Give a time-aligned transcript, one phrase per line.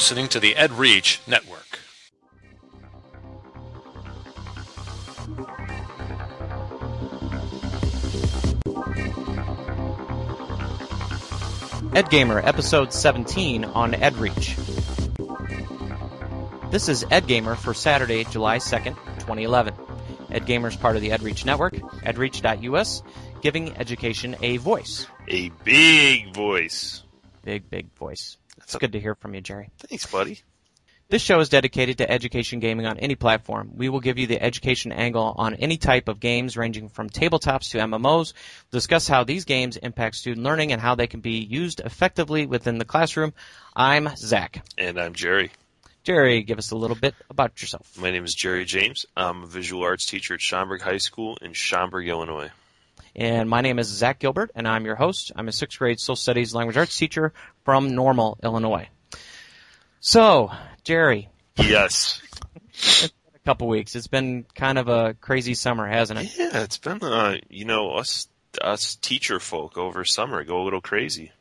[0.00, 1.78] listening to the Ed Reach Network.
[11.94, 14.56] Ed Gamer, episode 17 on EdReach.
[16.70, 19.74] This is Ed Gamer for Saturday, July 2nd, 2011.
[20.30, 23.02] Ed Gamer is part of the EdReach network, edreach.us,
[23.42, 25.06] giving education a voice.
[25.28, 27.02] A big voice.
[27.44, 28.38] Big, big voice.
[28.70, 29.70] It's good to hear from you, Jerry.
[29.78, 30.38] Thanks, buddy.
[31.08, 33.72] This show is dedicated to education gaming on any platform.
[33.74, 37.72] We will give you the education angle on any type of games ranging from tabletops
[37.72, 38.32] to MMOs.
[38.32, 42.46] We'll discuss how these games impact student learning and how they can be used effectively
[42.46, 43.34] within the classroom.
[43.74, 44.64] I'm Zach.
[44.78, 45.50] And I'm Jerry.
[46.04, 47.98] Jerry, give us a little bit about yourself.
[47.98, 49.04] My name is Jerry James.
[49.16, 52.50] I'm a visual arts teacher at Schaumburg High School in Schaumburg, Illinois.
[53.14, 55.32] And my name is Zach Gilbert, and I'm your host.
[55.34, 57.32] I'm a sixth grade social studies language arts teacher
[57.64, 58.88] from Normal, Illinois.
[60.00, 60.50] So,
[60.84, 61.28] Jerry.
[61.56, 62.22] Yes.
[62.72, 63.94] it's been a couple weeks.
[63.96, 66.38] It's been kind of a crazy summer, hasn't it?
[66.38, 68.28] Yeah, it's been, uh, you know, us,
[68.62, 71.32] us teacher folk over summer go a little crazy.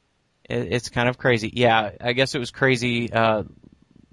[0.49, 1.51] It, it's kind of crazy.
[1.53, 3.43] Yeah, I guess it was crazy, uh,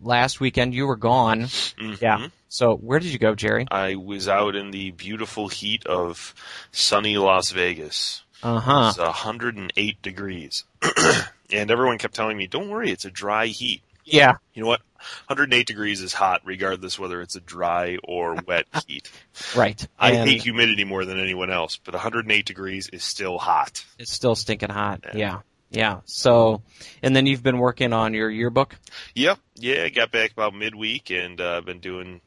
[0.06, 0.74] last weekend.
[0.74, 1.42] You were gone.
[1.42, 1.94] Mm-hmm.
[2.00, 2.28] Yeah.
[2.48, 3.66] So where did you go, Jerry?
[3.70, 6.34] I was out in the beautiful heat of
[6.72, 8.22] sunny Las Vegas.
[8.42, 8.86] Uh huh.
[8.90, 10.64] It's 108 degrees.
[11.50, 13.82] and everyone kept telling me, don't worry, it's a dry heat.
[14.04, 14.34] Yeah.
[14.54, 14.80] You know what?
[15.26, 19.10] 108 degrees is hot, regardless whether it's a dry or wet heat.
[19.56, 19.86] Right.
[19.98, 23.84] I And hate humidity more than anyone else, but 108 degrees is still hot.
[23.98, 25.00] It's still stinking hot.
[25.08, 25.16] Yeah.
[25.16, 25.38] Yeah.
[25.70, 26.00] Yeah.
[26.04, 26.62] So,
[27.02, 28.76] and then you've been working on your yearbook.
[29.14, 29.38] Yep.
[29.56, 32.20] Yeah, I got back about midweek and I've uh, been doing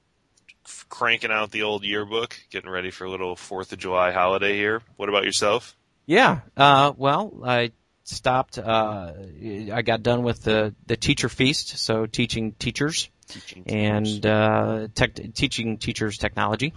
[0.90, 4.82] cranking out the old yearbook, getting ready for a little 4th of July holiday here.
[4.98, 5.76] What about yourself?
[6.06, 6.42] Yeah.
[6.58, 7.72] Uh, well, I
[8.04, 8.58] stopped.
[8.58, 9.14] Uh,
[9.74, 15.14] I got done with the the teacher feast, so teaching teachers Teaching and uh, tech,
[15.36, 16.74] teaching teachers technology.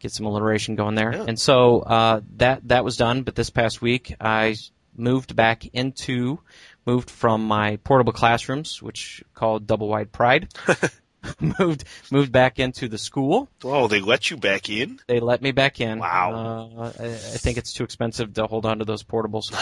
[0.00, 1.24] Get some alliteration going there, Yeah.
[1.28, 3.22] and so uh, that that was done.
[3.22, 4.56] But this past week, I
[4.98, 6.40] moved back into
[6.86, 10.48] moved from my portable classrooms, which called Double Wide Pride.
[11.40, 13.48] moved moved back into the school.
[13.64, 15.00] Oh, they let you back in?
[15.06, 15.98] They let me back in.
[15.98, 16.70] Wow.
[16.76, 19.52] Uh, I, I think it's too expensive to hold on to those portables.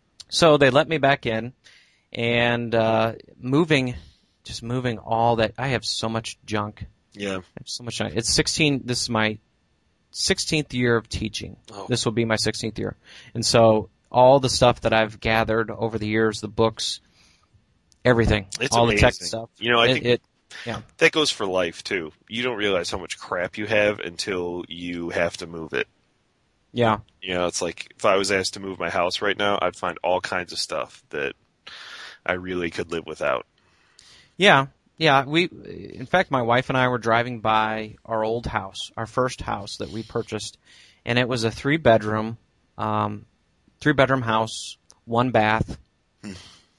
[0.28, 1.52] so they let me back in,
[2.12, 3.94] and uh, moving,
[4.44, 5.54] just moving all that.
[5.58, 6.84] I have so much junk.
[7.12, 7.38] Yeah.
[7.38, 8.14] I have so much junk.
[8.16, 8.82] It's 16.
[8.84, 9.38] This is my
[10.12, 11.56] 16th year of teaching.
[11.72, 11.86] Oh.
[11.88, 12.96] This will be my 16th year,
[13.34, 17.00] and so all the stuff that I've gathered over the years, the books,
[18.04, 19.48] everything, It's all the tech stuff.
[19.58, 20.22] You know, I it, think it
[20.66, 20.82] yeah.
[20.98, 22.12] that goes for life too.
[22.28, 25.88] You don't realize how much crap you have until you have to move it.
[26.72, 26.98] yeah.
[27.22, 29.76] You know, it's like if I was asked to move my house right now, I'd
[29.76, 31.34] find all kinds of stuff that
[32.26, 33.46] I really could live without.
[34.36, 35.24] Yeah, yeah.
[35.24, 39.40] We, in fact, my wife and I were driving by our old house, our first
[39.40, 40.58] house that we purchased,
[41.04, 42.38] and it was a three bedroom,
[42.76, 43.24] um,
[43.82, 45.76] three bedroom house, one bath,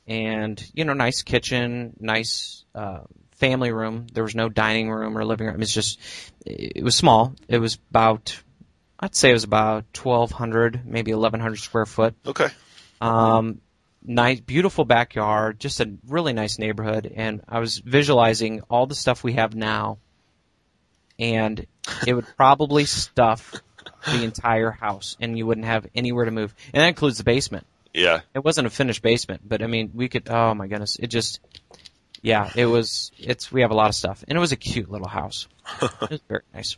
[0.07, 3.01] and you know, nice kitchen, nice uh,
[3.35, 4.07] family room.
[4.13, 5.61] There was no dining room or living room.
[5.61, 5.99] It's just,
[6.45, 7.35] it was small.
[7.49, 8.41] It was about,
[8.97, 12.15] I'd say it was about twelve hundred, maybe eleven hundred square foot.
[12.25, 12.47] Okay.
[13.01, 13.59] Um,
[14.01, 17.11] nice, beautiful backyard, just a really nice neighborhood.
[17.13, 19.97] And I was visualizing all the stuff we have now,
[21.19, 21.67] and
[22.07, 23.53] it would probably stuff
[24.05, 26.53] the entire house, and you wouldn't have anywhere to move.
[26.73, 27.65] And that includes the basement.
[27.93, 28.21] Yeah.
[28.33, 30.27] It wasn't a finished basement, but I mean, we could.
[30.29, 31.39] Oh my goodness, it just.
[32.21, 33.11] Yeah, it was.
[33.19, 35.47] It's we have a lot of stuff, and it was a cute little house.
[35.81, 36.77] it was very nice.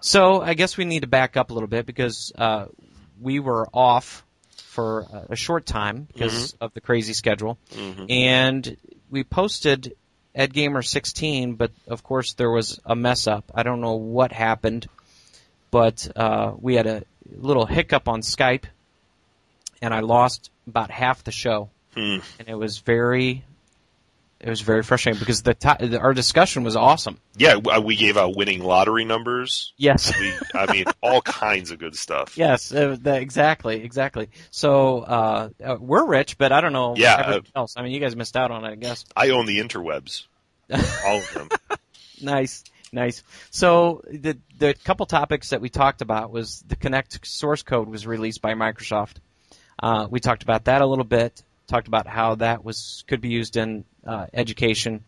[0.00, 2.66] So I guess we need to back up a little bit because uh,
[3.20, 4.24] we were off
[4.56, 7.58] for a- a short time because of the crazy schedule,
[8.08, 8.76] and
[9.10, 9.94] we posted
[10.34, 13.50] Ed Gamer 16, but of course there was a mess up.
[13.54, 14.88] I don't know what happened,
[15.70, 17.02] but uh, we had a
[17.36, 18.64] little hiccup on Skype,
[19.82, 22.18] and I lost about half the show, Hmm.
[22.38, 23.44] and it was very.
[24.40, 27.18] It was very frustrating because the, ti our discussion was awesome.
[27.36, 29.72] Yeah, we gave out winning lottery numbers.
[29.76, 30.16] Yes.
[30.16, 32.38] We, I mean, all kinds of good stuff.
[32.38, 34.28] Yes, uh, that, exactly, exactly.
[34.52, 37.74] So uh, uh, we're rich, but I don't know Yeah, everything else.
[37.76, 39.04] I mean, you guys missed out on it, I guess.
[39.16, 40.26] I own the interwebs.
[40.72, 41.48] All of them.
[42.20, 42.62] Nice,
[42.92, 43.22] nice.
[43.50, 48.06] So the the couple topics that we talked about was the Kinect source code was
[48.06, 49.16] released by Microsoft.
[49.80, 51.42] Uh, we talked about that a little bit.
[51.66, 55.04] Talked about how that was could be used in uh, education,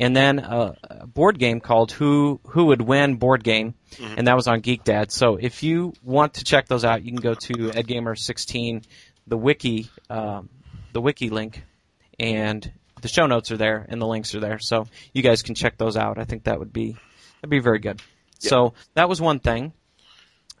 [0.00, 3.74] and then a, a board game called Who Who Would Win board game,
[4.16, 5.12] and that was on Geek Dad.
[5.12, 8.84] So if you want to check those out, you can go to EdGamer16,
[9.26, 10.48] the wiki, um,
[10.92, 11.62] the wiki link,
[12.18, 12.72] and
[13.02, 15.76] the show notes are there and the links are there, so you guys can check
[15.76, 16.18] those out.
[16.18, 16.96] I think that would be
[17.40, 18.00] that'd be very good.
[18.40, 18.50] Yeah.
[18.50, 19.72] So that was one thing.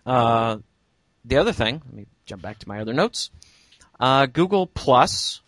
[0.04, 0.58] Uh,
[1.24, 3.30] the other thing, let me jump back to my other notes.
[4.00, 5.40] Uh, Google Plus,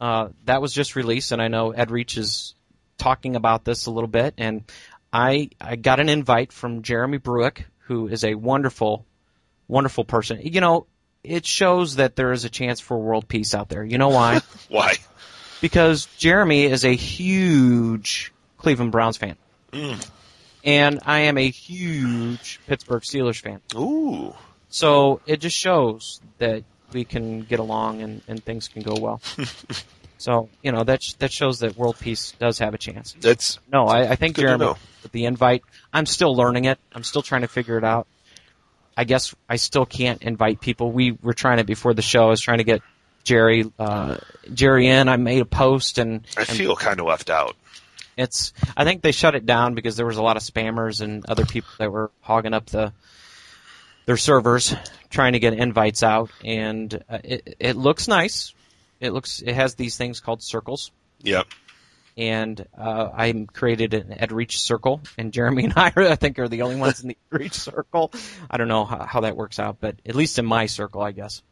[0.00, 2.54] uh, that was just released, and I know Ed Reach is
[2.98, 4.64] talking about this a little bit, and
[5.12, 9.06] I I got an invite from Jeremy Brueck, who is a wonderful,
[9.68, 10.40] wonderful person.
[10.42, 10.86] You know,
[11.22, 13.84] it shows that there is a chance for world peace out there.
[13.84, 14.40] You know why?
[14.68, 14.96] Why?
[15.62, 19.36] because Jeremy is a huge Cleveland Browns fan.
[20.64, 23.60] And I am a huge Pittsburgh Steelers fan.
[23.74, 24.34] Ooh.
[24.68, 29.20] So it just shows that we can get along and, and things can go well.
[30.18, 33.16] so, you know, that, sh- that shows that world peace does have a chance.
[33.20, 34.72] That's No, I, I think Jeremy,
[35.10, 35.62] the invite,
[35.92, 36.78] I'm still learning it.
[36.92, 38.06] I'm still trying to figure it out.
[38.96, 40.92] I guess I still can't invite people.
[40.92, 42.24] We were trying it before the show.
[42.24, 42.82] I was trying to get
[43.24, 44.18] Jerry, uh,
[44.52, 45.08] Jerry in.
[45.08, 47.56] I made a post and, I and feel kind of left out.
[48.16, 51.24] It's, I think they shut it down because there was a lot of spammers and
[51.28, 52.92] other people that were hogging up the,
[54.06, 54.74] their servers
[55.10, 58.52] trying to get invites out and uh, it, it looks nice.
[59.00, 60.90] It looks, it has these things called circles
[61.22, 61.46] Yep.
[62.16, 66.62] and uh, I created an EdReach circle, and Jeremy and I, I think, are the
[66.62, 68.12] only ones in the EdReach circle.
[68.50, 71.12] I don't know how, how that works out, but at least in my circle, I
[71.12, 71.42] guess.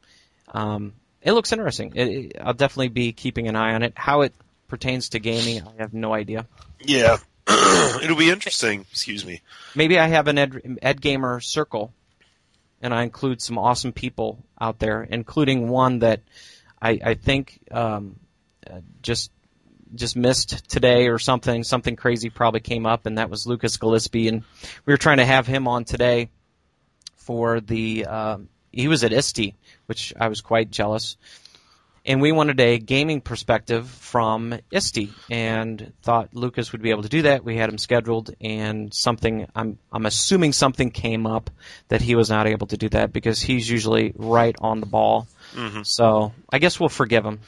[0.53, 0.93] Um,
[1.23, 1.93] it looks interesting.
[1.95, 3.93] It, it, I'll definitely be keeping an eye on it.
[3.95, 4.35] How it
[4.71, 6.47] pertains to gaming, I have no idea.
[6.81, 7.19] Yeah.
[8.03, 8.87] It'll be interesting.
[8.91, 9.43] Excuse me.
[9.75, 11.93] Maybe I have an Ed, Ed Gamer circle,
[12.81, 16.21] and I include some awesome people out there, including one that
[16.81, 18.17] I, I think um,
[18.69, 19.31] uh, just
[19.95, 21.65] just missed today or something.
[21.65, 24.45] Something crazy probably came up, and that was Lucas Gillespie, and
[24.87, 26.31] we were trying to have him on today
[27.17, 28.07] for the.
[28.07, 29.55] Um, he was at ISTE,
[29.87, 31.17] which I was quite jealous.
[32.07, 37.09] And we wanted a gaming perspective from ISTE, and thought Lucas would be able to
[37.11, 37.45] do that.
[37.45, 41.51] We had him scheduled, and something I'm I'm assuming something came up
[41.89, 45.29] that he was not able to do that because he's usually right on the ball.
[45.55, 45.87] Mhm.
[45.87, 47.41] So I guess we'll forgive him.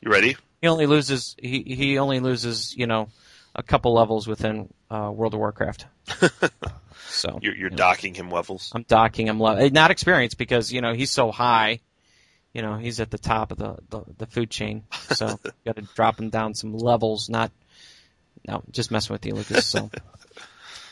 [0.00, 0.36] You ready?
[0.62, 3.08] He only loses he he only loses you know
[3.56, 5.86] a couple levels within uh, World of Warcraft.
[7.08, 8.72] So You're, you're you know, docking him levels.
[8.74, 11.80] I'm docking him le- not experience because you know he's so high.
[12.56, 15.82] You know he's at the top of the the, the food chain, so got to
[15.94, 17.28] drop him down some levels.
[17.28, 17.52] Not
[18.48, 19.66] no, just messing with you, Lucas.
[19.66, 19.90] So.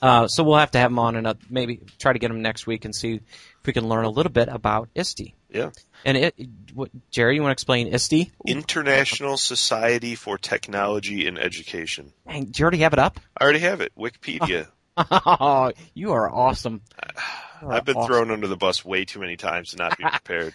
[0.03, 2.43] Uh, so we'll have to have him on and uh, maybe try to get him
[2.43, 3.23] next week and see if
[3.65, 5.33] we can learn a little bit about ISTE.
[5.49, 5.71] Yeah.
[6.05, 6.35] And it,
[6.75, 8.31] what, Jerry, you want to explain ISTE?
[8.47, 12.13] International Society for Technology and Education.
[12.29, 13.19] Dang, do you already have it up?
[13.39, 13.93] I already have it.
[13.97, 14.67] Wikipedia.
[14.99, 16.83] Oh, you are awesome.
[17.63, 18.13] You are I've been awesome.
[18.13, 20.55] thrown under the bus way too many times to not be prepared.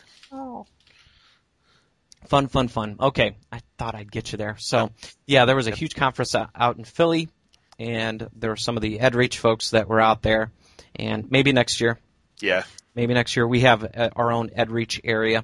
[2.30, 2.96] Fun, fun, fun.
[3.00, 4.56] Okay, I thought I'd get you there.
[4.60, 4.92] So,
[5.26, 7.28] yeah, there was a huge conference out in Philly,
[7.80, 10.52] and there were some of the EdReach folks that were out there.
[10.96, 12.00] And maybe next year,
[12.40, 12.64] Yeah.
[12.94, 15.44] maybe next year we have uh, our own EdReach area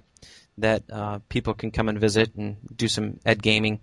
[0.59, 3.79] that uh, people can come and visit and do some Ed gaming.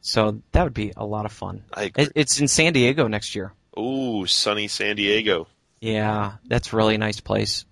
[0.00, 1.64] So that would be a lot of fun.
[1.72, 2.08] I agree.
[2.14, 3.52] It's in San Diego next year.
[3.76, 5.48] Ooh, sunny San Diego.
[5.80, 7.64] Yeah, that's a really nice place.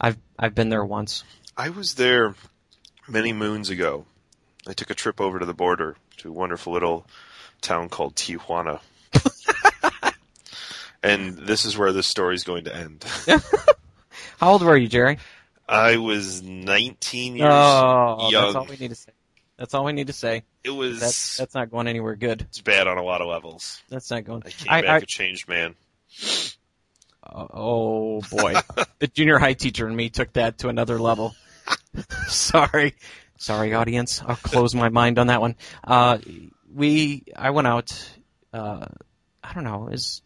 [0.00, 1.24] I've I've been there once.
[1.56, 2.34] I was there
[3.08, 4.06] many moons ago.
[4.66, 7.06] I took a trip over to the border to a wonderful little
[7.60, 8.80] town called Tijuana.
[11.02, 13.04] and this is where this story is going to end.
[14.38, 15.18] How old were you, Jerry?
[15.68, 18.44] I was 19 years Oh, young.
[18.44, 19.12] that's all we need to say.
[19.56, 20.42] That's all we need to say.
[20.64, 22.42] It was That's that's not going anywhere good.
[22.42, 23.80] it's bad on a lot of levels.
[23.88, 24.42] That's not going.
[24.44, 25.74] I came I- back I- a changed man.
[27.28, 28.54] Oh, oh boy,
[28.98, 31.34] the junior high teacher and me took that to another level.
[32.28, 32.94] sorry,
[33.38, 34.22] sorry, audience.
[34.26, 35.56] I'll close my mind on that one.
[35.84, 36.18] Uh,
[36.74, 38.08] we, I went out.
[38.52, 38.86] Uh,
[39.42, 39.88] I don't know.
[39.88, 40.22] Is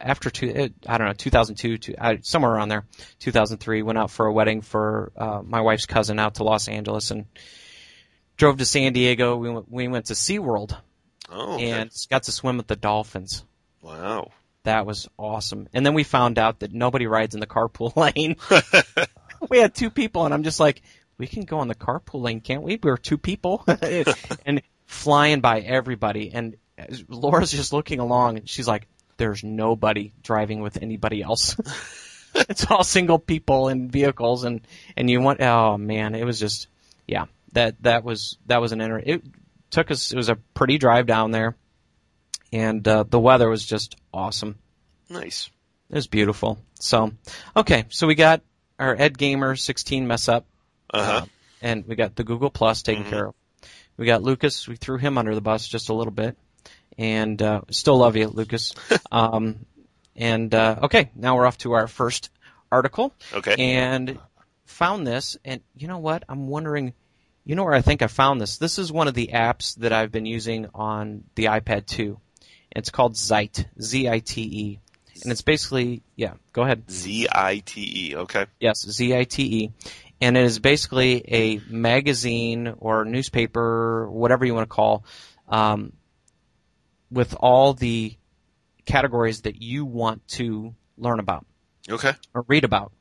[0.00, 2.84] after two, uh, I don't know, 2002, to, uh, somewhere around there,
[3.20, 3.82] 2003.
[3.82, 7.26] Went out for a wedding for uh, my wife's cousin out to Los Angeles and
[8.36, 9.36] drove to San Diego.
[9.36, 10.76] We went, we went to SeaWorld
[11.30, 11.70] Oh, okay.
[11.70, 13.44] and got to swim with the dolphins.
[13.82, 14.30] wow.
[14.64, 15.68] That was awesome.
[15.72, 18.34] And then we found out that nobody rides in the carpool lane.
[19.50, 20.82] we had two people, and I'm just like,
[21.18, 22.78] we can go on the carpool lane, can't we?
[22.82, 23.64] We're two people.
[24.46, 26.32] and flying by everybody.
[26.32, 26.56] And
[27.08, 31.56] Laura's just looking along, and she's like, there's nobody driving with anybody else.
[32.34, 34.66] it's all single people in vehicles, and,
[34.96, 36.68] and you want, oh man, it was just,
[37.06, 39.22] yeah, that, that was, that was an inter, it
[39.70, 41.56] took us, it was a pretty drive down there.
[42.52, 44.56] And, uh, the weather was just awesome.
[45.08, 45.50] Nice.
[45.90, 46.58] It was beautiful.
[46.78, 47.12] So,
[47.56, 48.42] okay, so we got
[48.78, 50.46] our Ed Gamer 16 mess up,
[50.90, 51.26] Uh huh.
[51.62, 53.10] and we got the Google Plus taken Mhm.
[53.10, 53.34] care of.
[53.96, 54.68] We got Lucas.
[54.68, 56.36] We threw him under the bus just a little bit,
[56.98, 58.74] and uh, still love you, Lucas.
[59.12, 59.64] um,
[60.14, 62.30] and uh, okay, now we're off to our first
[62.70, 63.14] article.
[63.32, 63.54] Okay.
[63.58, 64.18] And
[64.66, 66.24] found this, and you know what?
[66.28, 66.92] I'm wondering.
[67.44, 68.58] You know where I think I found this?
[68.58, 72.18] This is one of the apps that I've been using on the iPad 2.
[72.74, 74.80] It's called Zite, Z-I-T-E,
[75.22, 76.34] and it's basically yeah.
[76.52, 76.90] Go ahead.
[76.90, 78.16] Z I T E.
[78.16, 78.46] Okay.
[78.60, 79.72] Yes, Z-I-T-E.
[80.20, 85.04] And it is basically a magazine or newspaper, whatever you want to call,
[85.48, 85.92] um,
[87.10, 88.16] with all the
[88.86, 91.44] categories that you want to learn about
[91.90, 92.12] Okay.
[92.32, 92.92] or read about.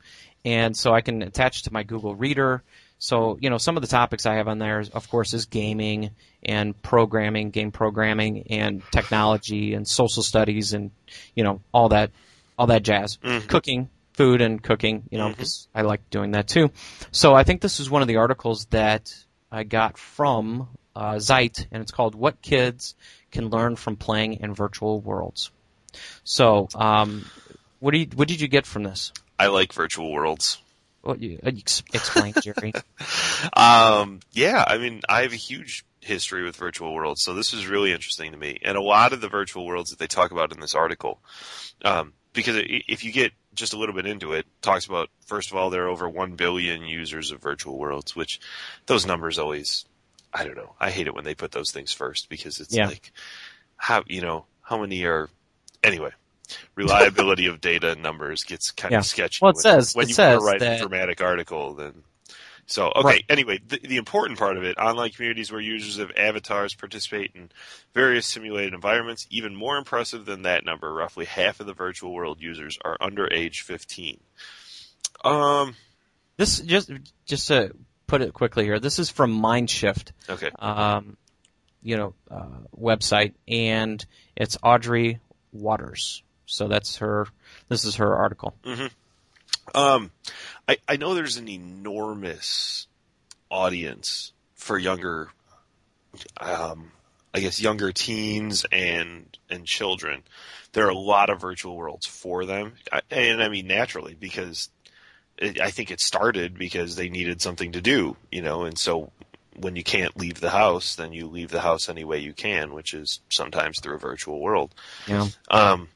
[0.43, 2.63] And so I can attach to my Google Reader.
[2.97, 6.11] So, you know, some of the topics I have on there, of course, is gaming
[6.43, 10.91] and programming, game programming and technology and social studies and,
[11.35, 12.11] you know, all that,
[12.57, 13.17] all that jazz.
[13.17, 13.47] Mhm.
[13.47, 16.71] Cooking, food and cooking, you know, because I like doing that too.
[17.11, 19.13] So I think this is one of the articles that
[19.51, 22.95] I got from uh, Zite, and it's called "What Kids
[23.31, 25.51] Can Learn from Playing in Virtual Worlds."
[26.23, 27.25] So, um,
[27.79, 29.11] what do you, what did you get from this?
[29.37, 30.57] I like virtual worlds.
[31.05, 32.73] What you, ex- explain, Jerry?
[33.55, 37.67] Um, yeah, I mean, I have a huge history with virtual worlds, so this is
[37.67, 38.57] really interesting to me.
[38.63, 41.19] And a lot of the virtual worlds that they talk about in this article,
[41.83, 45.57] um, because if you get just a little bit into it, talks about first of
[45.57, 48.39] all there are over one billion users of virtual worlds, which
[48.87, 49.85] those numbers always,
[50.33, 52.87] I don't know, I hate it when they put those things first because it's Yeah.
[52.87, 53.11] like,
[53.77, 55.29] how you know how many are
[55.83, 56.11] anyway.
[56.75, 58.99] Reliability of data and numbers gets kind Yeah.
[58.99, 59.39] of sketchy.
[59.41, 61.73] Well, it when, says- when it you says want to write that- a dramatic article,
[61.75, 62.03] then
[62.67, 63.05] so, okay.
[63.07, 63.25] Right.
[63.29, 67.51] Anyway, the, the important part of it, online communities where users of avatars participate in
[67.93, 72.41] various simulated environments, even more impressive than that number, roughly half of the virtual world
[72.41, 74.19] users are under age 15.
[75.23, 75.75] Um,
[76.37, 76.89] This just
[77.27, 77.71] just to
[78.07, 78.79] put it quickly here.
[78.79, 80.49] This is from Mindshift, okay.
[80.59, 81.17] um,
[81.83, 84.03] you know, uh, website, and
[84.35, 85.19] it's Audrey
[85.53, 86.23] Watters.
[86.45, 87.27] So that's her.
[87.69, 88.55] This is her article.
[89.73, 90.11] Um,
[90.67, 92.87] I, I know there's an enormous
[93.49, 95.29] audience for younger,
[96.39, 96.91] um,
[97.33, 100.23] I guess younger teens and and children.
[100.73, 102.73] There are a lot of virtual worlds for them,
[103.09, 104.69] and I mean naturally because
[105.37, 109.11] it, I think it started because they needed something to do, you know, and so
[109.57, 112.73] when you can't leave the house, then you leave the house any way you can,
[112.73, 114.73] which is sometimes through a virtual world.
[115.07, 115.27] Yeah.
[115.49, 115.87] Um,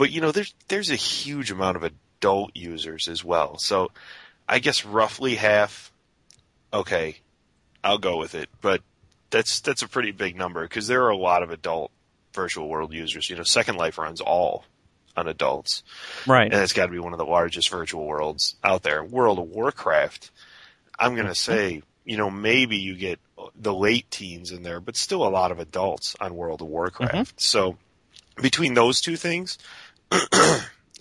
[0.00, 3.58] but you know, there's there's a huge amount of adult users as well.
[3.58, 3.90] So
[4.48, 5.92] I guess roughly half.
[6.72, 7.18] Okay,
[7.84, 8.80] I'll go with it, but
[9.28, 11.90] that's that's a pretty big number because there are a lot of adult
[12.32, 13.28] virtual world users.
[13.28, 14.64] You know, Second Life runs all
[15.18, 15.82] on adults,
[16.26, 16.50] Right.
[16.50, 19.04] and it's got to be one of the largest virtual worlds out there.
[19.04, 20.30] World of Warcraft,
[20.98, 21.52] I'm gonna mm-hmm.
[21.52, 23.20] say, you know, maybe you get
[23.54, 27.36] the late teens in there, but still a lot of adults on World of Warcraft.
[27.36, 27.36] Mm-hmm.
[27.36, 27.76] So
[28.40, 29.58] between those two things,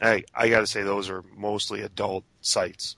[0.02, 2.96] I I got to say those are mostly adult sites.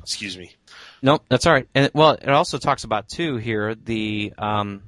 [0.00, 0.54] Excuse me.
[1.02, 1.68] Nope, that's all right.
[1.74, 4.82] And well, it also talks about too here the um,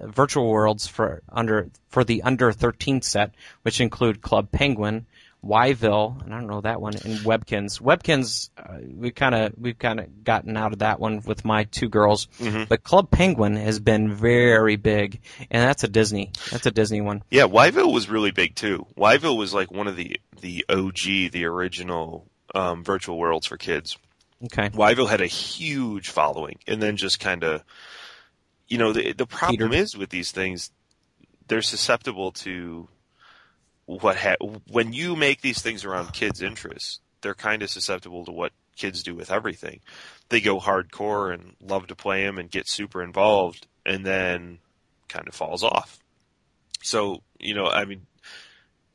[0.00, 5.06] virtual worlds for under for the under 13 set, which include Club Penguin,
[5.44, 7.80] Whyville, and I don't know that one, and Webkinz.
[7.80, 11.64] Webkinz, uh, we kind of we've kind of gotten out of that one with my
[11.64, 12.68] two girls, Mhm.
[12.68, 15.20] but Club Penguin has been very big,
[15.50, 16.30] and that's a Disney.
[16.50, 17.22] That's a Disney one.
[17.30, 18.86] Yeah, Whyville was really big too.
[18.98, 23.96] Whyville was like one of the the OG, the original um, virtual worlds for kids.
[24.44, 24.68] Okay.
[24.70, 27.62] Whyville had a huge following, and then just kind of,
[28.68, 29.74] you know, the the problem Petered.
[29.74, 30.70] is with these things,
[31.48, 32.88] they're susceptible to
[33.98, 34.36] what ha-
[34.68, 39.02] when you make these things around kids' interests, they're kind of susceptible to what kids
[39.02, 39.80] do with everything.
[40.28, 44.58] They go hardcore and love to play them and get super involved, and then
[45.08, 45.98] kind of falls off.
[46.82, 48.06] So you know, I mean,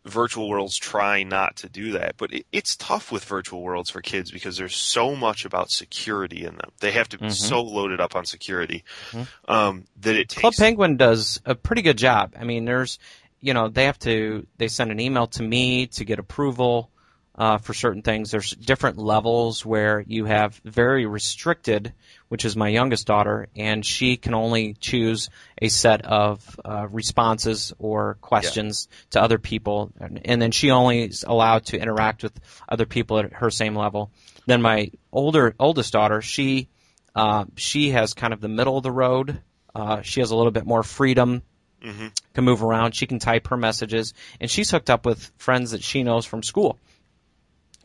[0.05, 4.01] virtual worlds try not to do that, but it, it's tough with virtual worlds for
[4.01, 6.69] kids because there's so much about security in them.
[6.79, 7.31] They have to be Mhm.
[7.33, 9.27] so loaded up on security Mhm.
[9.47, 10.41] um, that it takes.
[10.41, 12.33] Club Penguin does a pretty good job.
[12.39, 12.99] I mean, there's,
[13.45, 16.89] you know, they have to, they send an email to me to get approval
[17.37, 18.31] uh, for certain things.
[18.31, 21.93] There's different levels where you have very restricted,
[22.29, 25.29] which is my youngest daughter, and she can only choose
[25.61, 31.03] a set of uh, responses or questions to other people, and, and then she only
[31.03, 32.33] is allowed to interact with
[32.67, 34.11] other people at her same level.
[34.47, 36.69] Then my older oldest daughter, she
[37.15, 39.41] uh, she has kind of the middle of the road.
[39.75, 41.41] Uh, she has a little bit more freedom,
[41.83, 42.11] Mhm.
[42.35, 42.93] Can move around.
[42.95, 46.43] She can type her messages, and she's hooked up with friends that she knows from
[46.43, 46.77] school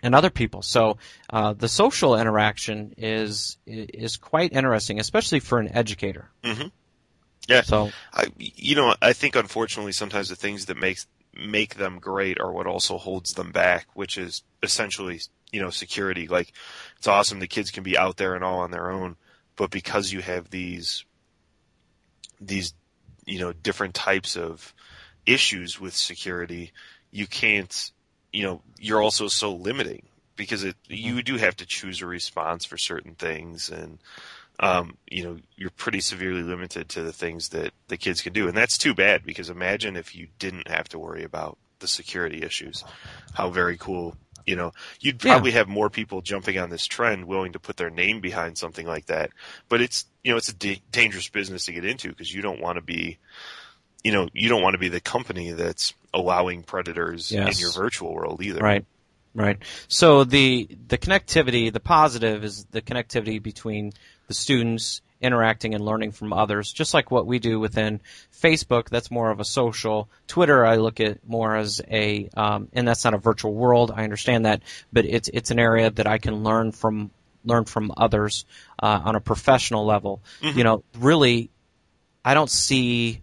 [0.03, 0.63] and other people.
[0.63, 0.99] So
[1.31, 6.31] uh, the social interaction is is quite interesting, especially for an educator.
[6.43, 6.71] Mhm.
[7.49, 7.63] Yeah.
[7.63, 12.41] So I, you know, I think unfortunately sometimes the things that makes make them great
[12.41, 15.21] are what also holds them back, which is essentially,
[15.53, 16.27] you know, security.
[16.27, 16.53] Like,
[16.99, 19.17] it's awesome the kids can be out there and all on their own,
[19.57, 21.05] but because you have these,
[22.41, 22.75] these,
[23.31, 24.75] you know, different types of
[25.25, 26.73] issues with security,
[27.13, 27.93] you can't,
[28.33, 30.03] you know, you're also so limiting
[30.35, 33.99] because it, you do have to choose a response for certain things and,
[34.59, 38.49] um, you know, you're pretty severely limited to the things that the kids can do.
[38.49, 42.43] And that's too bad because imagine if you didn't have to worry about the security
[42.43, 42.85] issues.
[43.33, 44.17] How very cool.
[44.47, 45.33] You know, you'd Yeah.
[45.35, 48.87] probably have more people jumping on this trend willing to put their name behind something
[48.87, 49.31] like that.
[49.69, 52.61] But it's, you know, it's a da- dangerous business to get into because you don't
[52.61, 53.19] want to be,
[54.05, 57.57] you know, you don't want to be the company that's allowing predators Yes.
[57.57, 58.61] in your virtual world either.
[58.61, 58.85] Right.
[59.35, 59.59] Right.
[59.87, 63.93] So the the connectivity, the positive is the connectivity between
[64.27, 68.01] the students interacting and learning from others, just like what we do within
[68.33, 68.89] Facebook.
[68.89, 70.09] That's more of a social.
[70.27, 73.93] Twitter, I look at more as a, um, and that's not a virtual world.
[73.95, 74.63] I understand that,
[74.93, 77.11] but it's it's an area that I can learn from
[77.45, 78.45] learn from others
[78.83, 80.23] uh, on a professional level.
[80.57, 81.51] You know, really,
[82.25, 83.23] I don't see,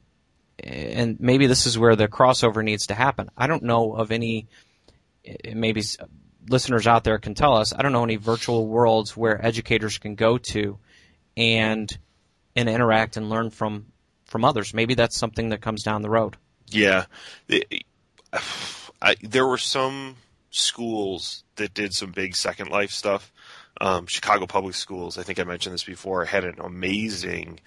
[0.63, 3.29] and maybe this is where the crossover needs to happen.
[3.37, 4.47] I don't know of any
[5.53, 5.83] maybe
[6.49, 7.73] listeners out there can tell us.
[7.73, 10.77] I don't know any virtual worlds where educators can go to
[11.37, 11.97] and
[12.55, 13.85] and interact and learn from
[14.25, 14.73] from others.
[14.73, 16.35] Maybe that's something that comes down the road.
[16.67, 17.05] Yeah,
[19.01, 20.17] I, there were some
[20.49, 23.31] schools that did some big Second Life stuff.
[23.79, 27.59] Um, Chicago Public Schools, I think I mentioned this before, had an amazing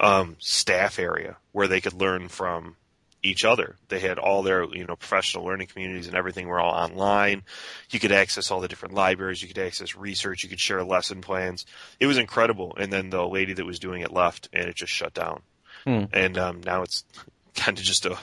[0.00, 2.76] um, staff area where they could learn from
[3.26, 3.76] each other.
[3.88, 7.42] They had all their you know professional learning communities and everything were all online.
[7.90, 9.42] You could access all the different libraries.
[9.42, 10.42] You could access research.
[10.42, 11.66] You could share lesson plans.
[12.00, 12.74] It was incredible.
[12.78, 15.42] And then the lady that was doing it left, and it just shut down.
[15.84, 16.04] Hmm.
[16.12, 17.04] And um, now it's
[17.54, 18.18] kind of just a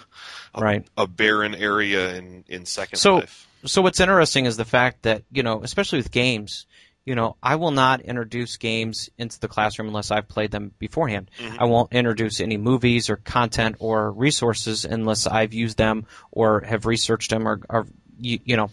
[0.56, 0.86] a, Right.
[0.98, 3.48] a barren area in in Second So- Life.
[3.66, 6.66] So what's interesting is the fact that, you know, especially with games,
[7.06, 11.30] you know, I will not introduce games into the classroom unless I've played them beforehand.
[11.38, 11.60] Mm-hmm.
[11.60, 16.86] I won't introduce any movies or content or resources unless I've used them or have
[16.86, 17.88] researched them or, or
[18.20, 18.70] you, you know,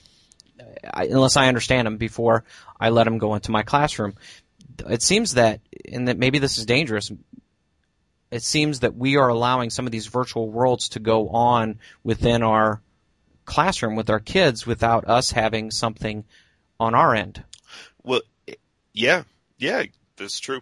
[0.93, 2.45] I, unless I understand them before
[2.79, 4.15] I let them go into my classroom.
[4.89, 7.11] It seems that, and that maybe this is dangerous.
[8.31, 12.45] It seems that we are allowing some of these virtual worlds to go on within
[12.45, 12.81] our
[13.45, 16.25] classroom with our kids without us having something
[16.79, 17.43] on our end.
[18.03, 18.23] Well,
[18.93, 19.25] yeah,
[19.59, 19.85] yeah,
[20.17, 20.61] that's true.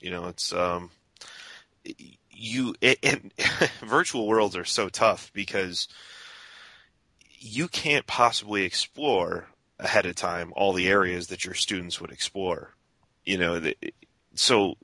[0.00, 0.90] You know, it's um,
[2.30, 3.32] you and
[3.80, 5.88] virtual worlds are so tough because
[7.40, 9.48] you can't possibly explore
[9.78, 12.74] ahead of time all the areas that your students would explore.
[13.24, 13.76] You know, the,
[14.34, 14.76] so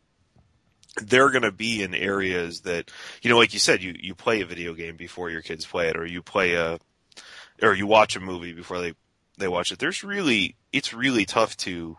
[0.96, 2.90] they're going to be in areas that
[3.22, 5.88] you know, like you said, you you play a video game before your kids play
[5.88, 6.78] it, or you play a,
[7.62, 8.94] or you watch a movie before they
[9.38, 9.78] they watch it.
[9.78, 11.96] There's really it's really tough to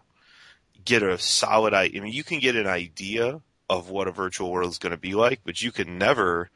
[0.84, 2.00] get a solid idea.
[2.02, 4.98] I mean, you can get an idea of what a virtual world is going to
[4.98, 6.50] be like, but you can never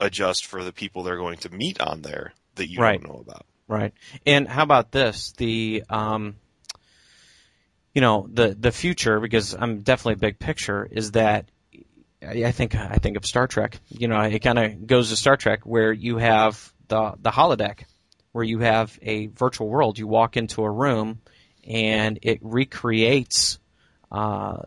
[0.00, 3.00] adjust for the people they're going to meet on there that you Right.
[3.02, 3.44] don't know about.
[3.66, 3.92] Right.
[4.24, 5.32] And how about this?
[5.36, 6.36] The um,
[7.94, 11.50] you know, the the future because I'm definitely a big picture is that
[12.22, 13.80] I I think I think of Star Trek.
[13.88, 17.80] You know, it kind of goes to Star Trek where you have the the holodeck,
[18.38, 19.98] where you have a virtual world.
[19.98, 21.18] You walk into a room,
[21.66, 23.58] and it recreates
[24.12, 24.58] uh,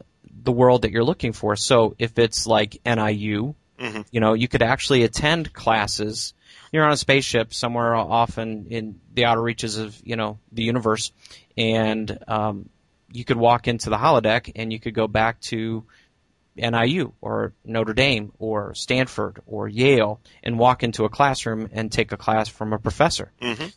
[0.44, 1.56] the world that you're looking for.
[1.56, 4.06] So if it's like NIU, Mhm.
[4.12, 6.34] you know, you could actually attend classes.
[6.74, 10.64] You're on a spaceship somewhere off in, in the outer reaches of you know the
[10.64, 11.14] universe,
[11.58, 12.68] and um,
[13.14, 15.86] you could walk into the holodeck and you could go back to
[16.56, 22.12] NIU or Notre Dame or Stanford or Yale and walk into a classroom and take
[22.12, 23.32] a class from a professor.
[23.42, 23.68] hmm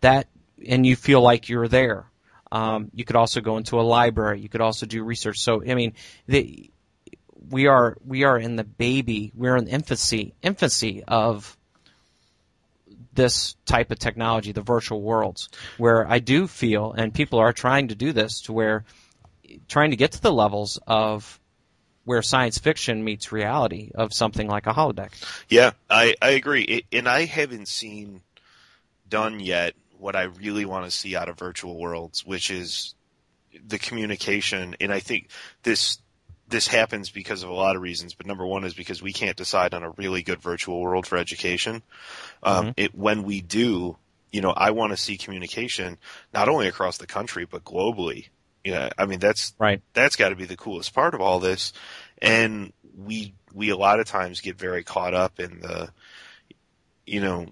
[0.00, 0.28] That
[0.66, 2.06] and you feel like you're there.
[2.50, 4.40] Um, you could also go into a library.
[4.40, 5.40] You could also do research.
[5.40, 5.94] So I mean,
[6.26, 6.70] the,
[7.50, 9.32] we are we are in the baby.
[9.34, 11.56] We're in infancy infancy of
[13.12, 17.88] this type of technology, the virtual worlds, where I do feel, and people are trying
[17.88, 18.84] to do this, to where
[19.68, 21.38] trying to get to the levels of
[22.04, 25.10] where science fiction meets reality of something like a holodeck.
[25.48, 26.62] Yeah, I, I agree.
[26.62, 28.20] It, and I haven't seen
[29.08, 32.94] done yet what I really want to see out of virtual worlds, which is
[33.66, 34.76] the communication.
[34.80, 35.28] And I think
[35.62, 35.98] this
[36.48, 39.36] this happens because of a lot of reasons, but number one is because we can't
[39.36, 41.82] decide on a really good virtual world for education.
[42.42, 43.96] Um, it, when we do,
[44.30, 45.96] you know, I want to see communication
[46.34, 48.26] not only across the country but globally.
[48.72, 49.82] Know, I mean that's Right.
[49.92, 51.72] that's got to be the coolest part of all this.
[52.20, 55.90] And we we a lot of times get very caught up in the,
[57.06, 57.46] you know,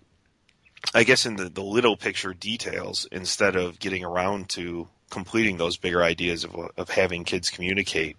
[0.95, 5.77] I guess in the, the little picture details instead of getting around to completing those
[5.77, 8.17] bigger ideas of, of having kids communicate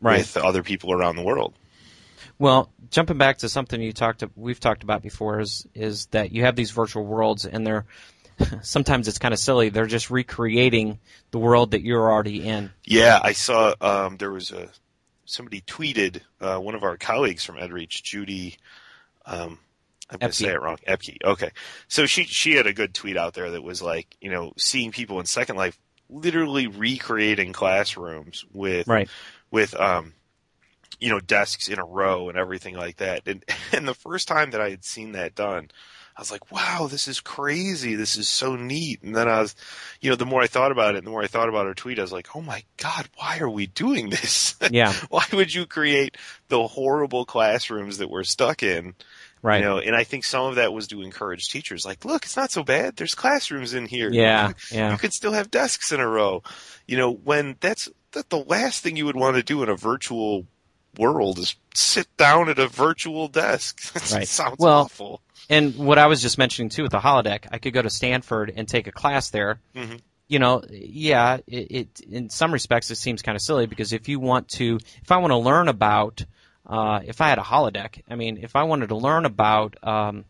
[0.00, 0.18] Right.
[0.20, 1.52] with other people around the world.
[2.38, 6.44] Well, jumping back to something you talked, we've talked about before is is that you
[6.44, 7.84] have these virtual worlds, and they're
[8.62, 9.68] sometimes it's kind of silly.
[9.68, 10.98] They're just recreating
[11.30, 12.70] the world that you're already in.
[12.84, 14.68] Yeah, I saw um, there was a
[15.24, 18.56] somebody tweeted uh, one of our colleagues from EdReach, Judy.
[19.26, 19.58] Um,
[20.10, 20.78] I'm going to say it wrong.
[20.88, 21.18] Epke.
[21.24, 21.50] Okay,
[21.86, 24.90] so she she had a good tweet out there that was like, you know, seeing
[24.90, 29.08] people in Second Life literally recreating classrooms with Right.
[29.52, 30.14] with um,
[30.98, 33.22] you know, desks in a row and everything like that.
[33.26, 35.70] And and the first time that I had seen that done,
[36.16, 37.94] I was like, wow, this is crazy.
[37.94, 39.02] This is so neat.
[39.02, 39.54] And then I was,
[40.00, 41.98] you know, the more I thought about it, the more I thought about her tweet,
[41.98, 44.56] I was like, oh my God, why are we doing this?
[44.70, 44.92] Yeah.
[45.08, 46.16] why would you create
[46.48, 48.94] the horrible classrooms that we're stuck in?
[49.42, 49.58] Right.
[49.60, 52.36] You know, and I think some of that was to encourage teachers, like, look, it's
[52.36, 52.96] not so bad.
[52.96, 54.10] There's classrooms in here.
[54.12, 54.48] Yeah.
[54.48, 54.96] You Yeah.
[54.98, 56.42] could still have desks in a row.
[56.86, 59.76] You know, when that's that the last thing you would want to do in a
[59.76, 60.46] virtual
[60.98, 63.80] world is sit down at a virtual desk.
[64.12, 64.26] Right.
[64.26, 65.20] sounds Well, awful.
[65.48, 68.52] And what I was just mentioning too with the holodeck, I could go to Stanford
[68.54, 69.60] and take a class there.
[69.74, 70.00] Mhm.
[70.28, 74.08] You know, yeah, it, it in some respects it seems kind of silly because if
[74.08, 76.24] you want to, if I want to learn about,
[76.66, 80.24] uh, if I had a holodeck, I mean, if I wanted to learn about, um,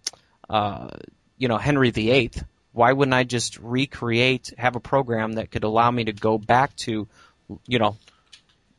[0.48, 0.88] uh,
[1.36, 2.30] you know, Henry VIII,
[2.72, 6.74] why wouldn't I just recreate, have a program that could allow me to go back
[6.76, 7.06] to,
[7.66, 7.96] you know,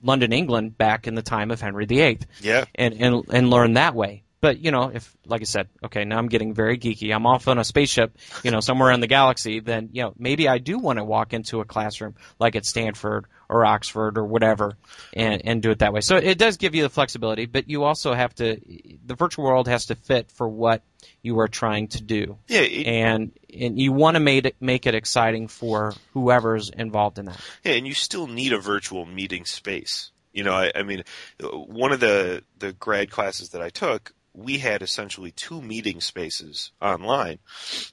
[0.03, 2.19] London, England, back in the time of Henry VIII?
[2.41, 2.65] Yeah.
[2.75, 4.23] and, and and learn that way.
[4.41, 7.13] But you know, if like I said, okay, now I'm getting very geeky.
[7.13, 9.59] I'm off on a spaceship, you know, somewhere in the galaxy.
[9.59, 13.27] Then you know, maybe I do want to walk into a classroom like at Stanford
[13.51, 14.77] or Oxford or whatever,
[15.13, 16.01] and and do it that way.
[16.01, 18.59] So it does give you the flexibility, but you also have to.
[19.05, 20.81] The virtual world has to fit for what
[21.21, 22.61] you are trying to do, Yeah.
[22.61, 27.25] It, and and you want to make it make it exciting for whoever's involved in
[27.25, 27.39] that.
[27.63, 30.11] yeah, and you still need a virtual meeting space.
[30.33, 31.03] You know, I, I mean,
[31.41, 36.71] one of the the grad classes that I took, we had essentially two meeting spaces
[36.81, 37.39] online,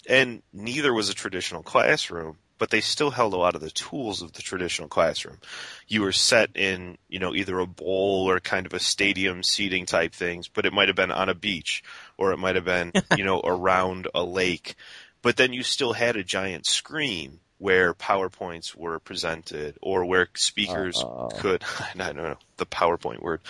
[0.09, 4.21] and neither was a traditional classroom, but they still held a lot of the tools
[4.21, 5.38] of the traditional classroom.
[5.87, 9.87] You were set in, you know, either a bowl or kind of a stadium seating
[9.87, 11.83] type things, but it might have been on a beach
[12.16, 14.75] or it might have been, you know, around a lake.
[15.23, 21.03] But then you still had a giant screen where PowerPoints were presented or where speakers
[21.03, 21.31] Uh-oh.
[21.38, 23.40] could, I don't know, the PowerPoint word,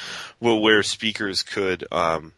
[0.41, 2.33] well, where speakers could, um,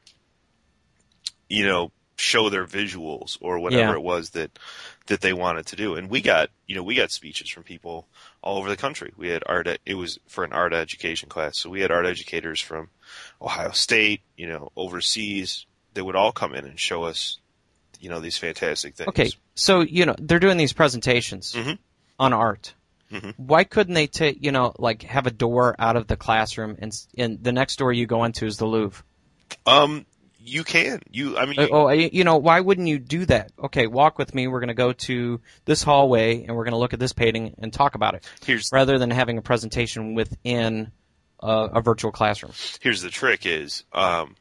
[1.49, 3.95] you know, show their visuals or whatever Yeah.
[3.95, 4.51] it was that
[5.07, 5.95] that they wanted to do.
[5.97, 8.07] And we got, you know, we got speeches from people
[8.43, 9.13] all over the country.
[9.17, 9.67] We had art.
[9.87, 12.91] It was for an art education class, so we had art educators from
[13.43, 15.67] Ohio State, you know, overseas.
[15.95, 17.39] They would all come in and show us,
[17.99, 19.09] you know, these fantastic things.
[19.09, 21.79] Okay, so you know they're doing these presentations Mhm.
[22.19, 22.75] on art.
[23.11, 23.35] Mhm.
[23.39, 26.93] Why couldn't they take you know like have a door out of the classroom and
[27.19, 29.03] and the next door you go into is the Louvre?
[29.67, 30.07] Um,
[30.43, 31.01] you can.
[31.11, 33.53] You, I mean, Uh, you- Oh, you know why wouldn't you do that?
[33.63, 34.47] Okay, walk with me.
[34.49, 37.55] We're going to go to this hallway and we're going to look at this painting
[37.59, 40.91] and talk about it, here's rather than having a presentation within
[41.41, 42.53] a, a virtual classroom.
[42.81, 44.35] here's the trick: is um,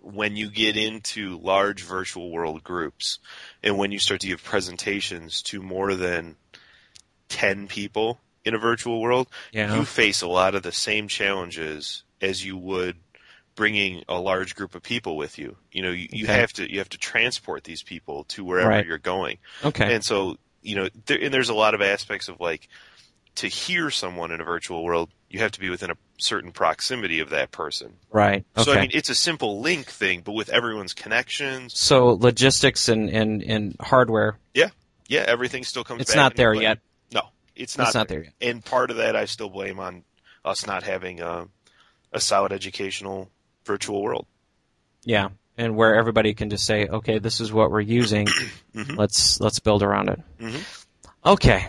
[0.00, 3.18] when you get into large virtual world groups,
[3.62, 6.36] and when you start to give presentations to more than
[7.28, 9.74] ten people in a virtual world, Yeah.
[9.74, 12.96] you face a lot of the same challenges as you would
[13.54, 15.56] bringing a large group of people with you.
[15.72, 16.32] You know, you, you Okay.
[16.40, 18.86] have to you have to transport these people to wherever Right.
[18.86, 19.38] you're going.
[19.64, 19.94] Okay.
[19.94, 22.68] And so, you know, there, and there's a lot of aspects of like
[23.36, 27.18] to hear someone in a virtual world, you have to be within a certain proximity
[27.20, 27.94] of that person.
[28.10, 28.44] right.
[28.56, 28.64] Okay.
[28.64, 33.10] So I mean, it's a simple link thing, but with everyone's connections, so logistics and,
[33.10, 34.68] and, and hardware, yeah,
[35.08, 35.24] Yeah.
[35.26, 36.02] everything still comes.
[36.02, 36.78] it's not there yet.
[37.12, 37.22] No,
[37.56, 37.88] it's not.
[37.88, 38.32] It's not there yet.
[38.40, 40.04] And part of that, I still blame on
[40.44, 41.48] us not having a,
[42.12, 43.30] a solid educational
[43.64, 44.26] virtual world.
[45.04, 48.26] Yeah, and where everybody can just say, "Okay, this is what we're using.
[48.74, 48.96] Mhm.
[48.96, 50.86] Let's let's build around it." Mhm.
[51.24, 51.68] Okay.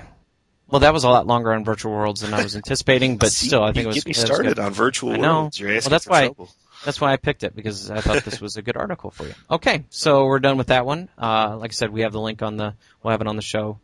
[0.67, 3.47] Well, that was a lot longer on virtual worlds than I was anticipating, but See,
[3.47, 3.95] still, I think it was.
[3.97, 4.59] get me started good.
[4.59, 5.33] on virtual I know.
[5.41, 5.61] worlds.
[5.61, 6.49] Well, that's why- trouble.
[6.83, 9.33] That's why I picked it because I thought this was a good article for you.
[9.49, 11.09] Okay, so we're done with that one.
[11.17, 12.75] Uh, like I said, we have the link on the.
[13.01, 13.79] We'll have it on the show,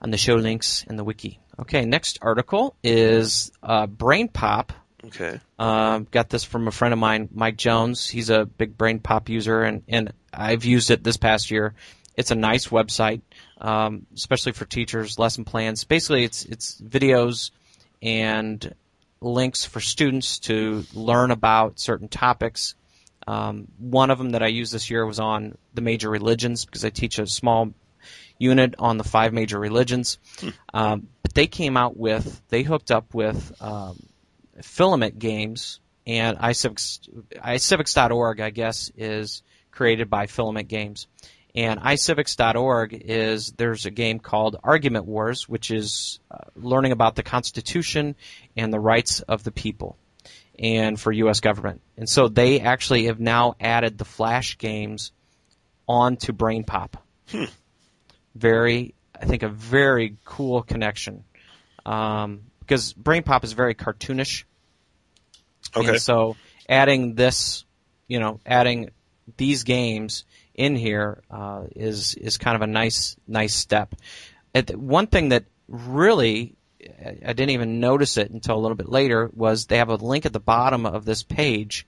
[0.00, 1.38] on the show links in the wiki.
[1.60, 4.72] Okay, next article is uh, Brain Pop.
[5.06, 5.40] Okay.
[5.58, 8.08] Um, got this from a friend of mine, Mike Jones.
[8.08, 11.74] He's a big Brain Pop user, and, and I've used it this past year.
[12.16, 13.20] It's a nice website,
[13.60, 15.84] um, especially for teachers, lesson plans.
[15.84, 17.50] Basically, it's it's videos
[18.00, 18.74] and
[19.20, 22.74] links for students to learn about certain topics.
[23.26, 26.84] Um, one of them that I used this year was on the major religions because
[26.84, 27.72] I teach a small
[28.38, 30.18] unit on the five major religions.
[30.72, 33.98] Um, but they came out with, they hooked up with um,
[34.62, 41.06] filament games, and iCivics, iCivics.org, I guess, is created by Filament Games.
[41.54, 47.22] And iCivics.org is there's a game called Argument Wars, which is uh, learning about the
[47.22, 48.16] Constitution
[48.56, 49.96] and the rights of the people,
[50.58, 51.40] and for U.S.
[51.40, 51.80] government.
[51.96, 55.12] And so they actually have now added the Flash games
[55.86, 56.94] onto BrainPop.
[58.34, 61.22] Very, I think, a very cool connection
[61.86, 64.44] um, because BrainPop is very cartoonish.
[65.76, 65.88] Okay.
[65.88, 66.36] And so
[66.68, 67.64] adding this,
[68.08, 68.90] you know, adding
[69.36, 70.24] these games
[70.54, 73.94] in here uh, is is kind of a nice nice step.
[74.54, 76.54] It, one thing that really
[77.00, 80.26] I didn't even notice it until a little bit later was they have a link
[80.26, 81.86] at the bottom of this page.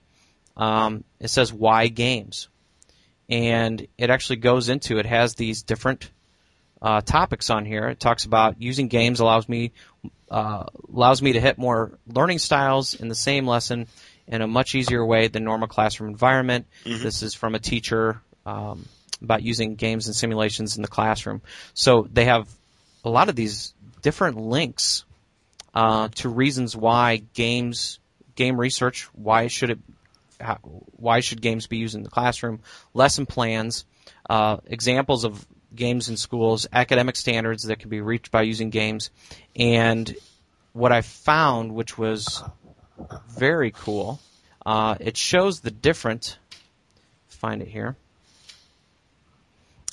[0.57, 2.49] Um, it says why games,
[3.29, 6.11] and it actually goes into it has these different
[6.81, 7.89] uh, topics on here.
[7.89, 9.73] It talks about using games allows me
[10.31, 13.87] uh, allows me to hit more learning styles in the same lesson
[14.27, 16.67] in a much easier way than normal classroom environment.
[17.03, 18.87] This is from a teacher um,
[19.23, 21.43] about using games and simulations in the classroom.
[21.75, 22.49] So they have
[23.05, 25.05] a lot of these different links
[25.75, 27.99] uh, to reasons why games,
[28.35, 29.79] game research, why should it,
[30.41, 30.59] how,
[30.97, 32.61] why should games be used in the classroom,
[32.95, 33.85] lesson plans,
[34.29, 39.11] uh, examples of games in schools, academic standards that can be reached by using games,
[39.55, 40.15] and
[40.73, 42.43] what I found, which was
[43.29, 44.21] very cool,
[44.65, 46.39] uh, it shows the different.
[47.29, 47.97] Find it here.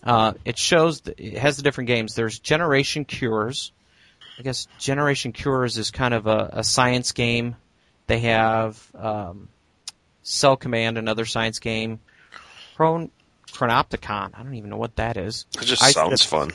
[0.04, 2.16] Uh, it shows the, it has the different games.
[2.16, 3.72] There's Generation Cures.
[4.38, 7.56] I guess Generation Cures is kind of a, a science game.
[8.08, 9.48] They have um,
[10.24, 12.00] Cell Command, another science game.
[12.76, 13.12] Chron-
[13.52, 14.32] Chronopticon.
[14.34, 15.46] I don't even know what that is.
[15.60, 16.52] It just I- sounds fun.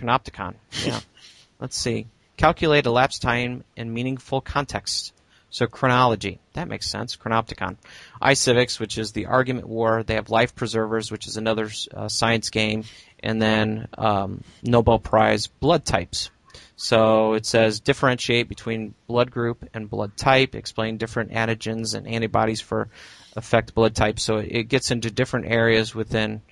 [0.00, 0.54] Chronopticon.
[0.84, 1.00] Yeah.
[1.60, 2.06] Let's see.
[2.36, 5.12] Calculate elapsed time in meaningful context.
[5.50, 6.38] So chronology.
[6.52, 7.16] That makes sense.
[7.16, 7.76] Chronopticon.
[8.22, 10.02] iCivics, which is the argument war.
[10.02, 12.84] They have Life Preservers, which is another uh, science game.
[13.20, 16.30] And then um, Nobel Prize blood types.
[16.76, 22.60] So it says differentiate between blood group and blood type, explain different antigens and antibodies
[22.60, 22.88] for
[23.38, 24.22] affect blood types.
[24.22, 26.42] So it gets into different areas within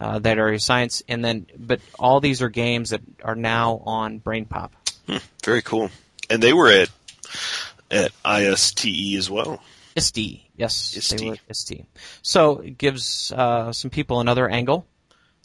[0.00, 1.02] uh, that area of science.
[1.08, 4.70] And then, but all these are games that are now on BrainPop.
[5.44, 5.90] Very cool.
[6.30, 6.90] And they were at
[7.90, 9.62] at ISTE as well.
[9.96, 11.18] ISTE, yes, ISTE.
[11.18, 11.84] they were ISTE.
[12.22, 14.86] So it gives uh, some people another angle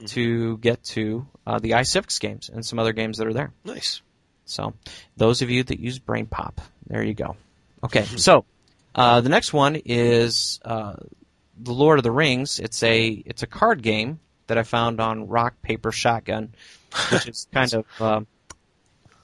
[0.07, 3.53] to get to uh, the iCivics games and some other games that are there.
[3.63, 4.01] Nice.
[4.45, 4.73] So
[5.15, 7.35] those of you that use BrainPop, there you go.
[7.83, 8.45] Okay, so
[8.93, 10.95] uh, the next one is uh,
[11.57, 12.59] the Lord of the Rings.
[12.59, 16.53] It's a it's a card game that I found on Rock Paper Shotgun,
[17.11, 18.27] which is kind of um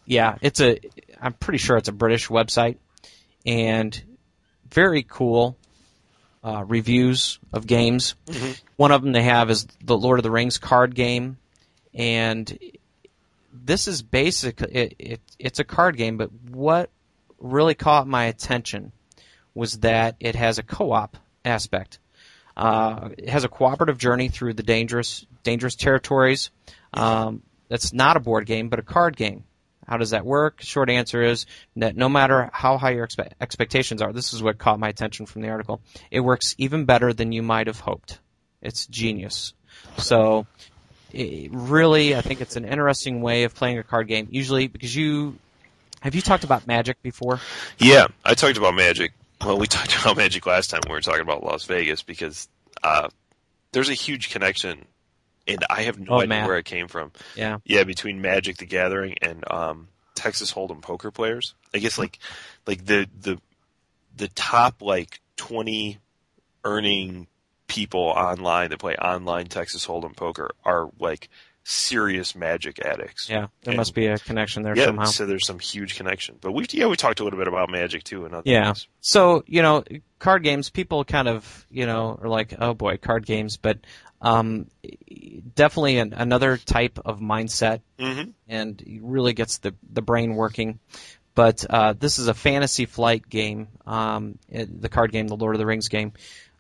[0.05, 0.37] yeah.
[0.41, 0.79] It's a
[1.19, 2.77] I'm pretty sure it's a British website,
[3.45, 4.01] and
[4.69, 5.57] very cool
[6.43, 8.15] uh, reviews of games.
[8.77, 11.37] One of them they have is the Lord of the Rings card game,
[11.93, 12.57] and
[13.51, 14.61] this is basic.
[14.61, 16.89] It, it it's a card game, but what
[17.39, 18.91] really caught my attention
[19.57, 21.99] was that it has a co-op aspect.
[22.55, 26.51] Uh, it has a cooperative journey through the dangerous dangerous territories.
[26.93, 29.43] Um, that's not a board game, but a card game.
[29.87, 30.61] How does that work?
[30.61, 31.45] Short answer is
[31.77, 35.25] that no matter how high your expe- expectations are, this is what caught my attention
[35.25, 35.81] from the article.
[36.11, 38.19] It works even better than you might have hoped.
[38.61, 39.53] It's genius.
[39.97, 40.45] So,
[41.13, 44.27] really, I think it's an interesting way of playing a card game.
[44.29, 45.37] Usually, because you
[46.01, 47.39] have you talked about Magic before?
[47.77, 49.13] Yeah, I talked about Magic.
[49.43, 52.47] Well, we talked about Magic last time when we were talking about Las Vegas because
[52.83, 53.09] uh,
[53.71, 54.85] there's a huge connection,
[55.47, 56.47] and I have no Oh, idea Matt.
[56.47, 57.11] where it came from.
[57.35, 57.57] Yeah.
[57.65, 61.53] Yeah, between Magic the Gathering and um, Texas Hold'em poker players.
[61.73, 62.19] I guess like
[62.65, 63.39] like the the
[64.15, 65.99] the top like twenty
[66.63, 67.27] earning
[67.67, 71.29] people online that play online Texas Hold'em poker are like
[71.69, 73.29] serious Magic addicts.
[73.29, 75.03] Yeah, there And- must be a connection there Yeah, somehow.
[75.05, 76.37] so there's some huge connection.
[76.39, 78.65] But we yeah we talked a little bit about Magic too and other Yeah.
[78.65, 78.87] things.
[79.01, 79.83] So, you know,
[80.19, 83.79] card games, people kind of, you know, are like, oh boy, card games, but
[84.21, 84.67] um,
[85.55, 88.29] definitely an, another type of mindset Mm-hmm.
[88.47, 90.79] and it really gets the, the brain working.
[91.35, 95.59] But uh, this is a fantasy flight game, um, the card game, the Lord of
[95.59, 96.13] the Rings game.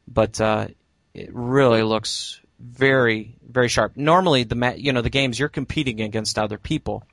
[0.07, 0.67] But uh,
[1.15, 3.95] it really looks very, very sharp.
[3.95, 7.03] Normally, the ma- you know the games you're competing against other people,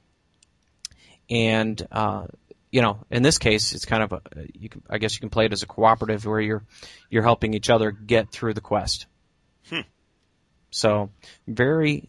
[1.28, 2.26] and uh,
[2.74, 4.20] you know, in this case, it's kind of a,
[4.52, 6.64] you can, I guess you can play it as a cooperative where you're,
[7.08, 9.06] you're helping each other get through the quest.
[9.70, 9.82] Hmm.
[10.72, 11.10] So,
[11.46, 12.08] very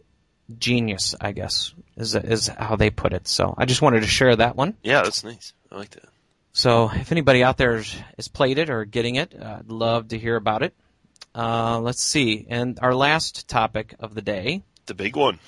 [0.58, 3.28] genius, I guess, is, is how they put it.
[3.28, 4.76] So, I just wanted to share that one.
[4.82, 5.54] Yeah, that's nice.
[5.72, 6.06] I like that.
[6.54, 7.84] So, if anybody out there
[8.16, 10.74] has played it or getting it, I'd love to hear about it.
[11.36, 12.46] Uh, let's see.
[12.50, 15.40] And our last topic of the day, The big one.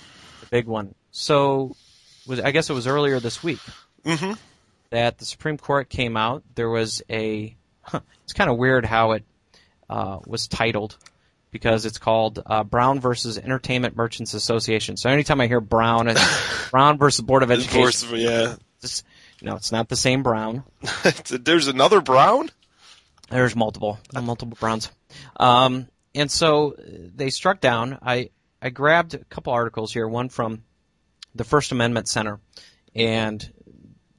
[0.42, 0.94] the big one.
[1.12, 1.76] So,
[2.28, 3.60] was, I guess it was earlier this week
[4.06, 4.34] Mm-hmm.
[4.92, 6.44] that the Supreme Court came out.
[6.56, 7.56] There was a.
[8.24, 9.24] It's kind of weird how it
[9.90, 10.98] uh, was titled
[11.52, 14.98] because it's called uh, Brown versus Entertainment Merchants Association.
[14.98, 17.80] So anytime I hear Brown, it's Brown versus Board of Education.
[17.80, 18.56] Course, yeah.
[18.84, 19.06] It's,
[19.42, 20.64] no, it's not the same Brown.
[21.30, 22.50] There's another Brown?
[23.30, 24.90] There's multiple, multiple Browns.
[25.38, 28.00] Um, and so they struck down.
[28.02, 28.30] I
[28.62, 30.08] I grabbed a couple articles here.
[30.08, 30.64] One from
[31.36, 32.40] the First Amendment Center,
[32.96, 33.48] and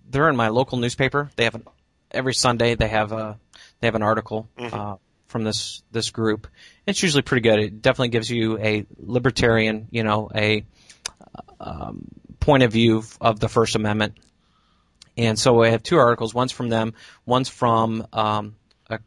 [0.09, 1.31] they're in my local newspaper.
[1.37, 1.65] They have an,
[2.11, 3.39] every Sunday they have a
[3.81, 6.47] they have an article uh, from this this group.
[6.87, 7.59] It's usually pretty good.
[7.59, 10.65] It definitely gives you a libertarian, you know, a
[11.61, 12.07] um,
[12.41, 14.19] point of view of the First Amendment.
[15.17, 16.33] And so I have two articles.
[16.33, 16.95] One's from them.
[17.27, 18.55] One's from um,
[18.91, 18.99] a,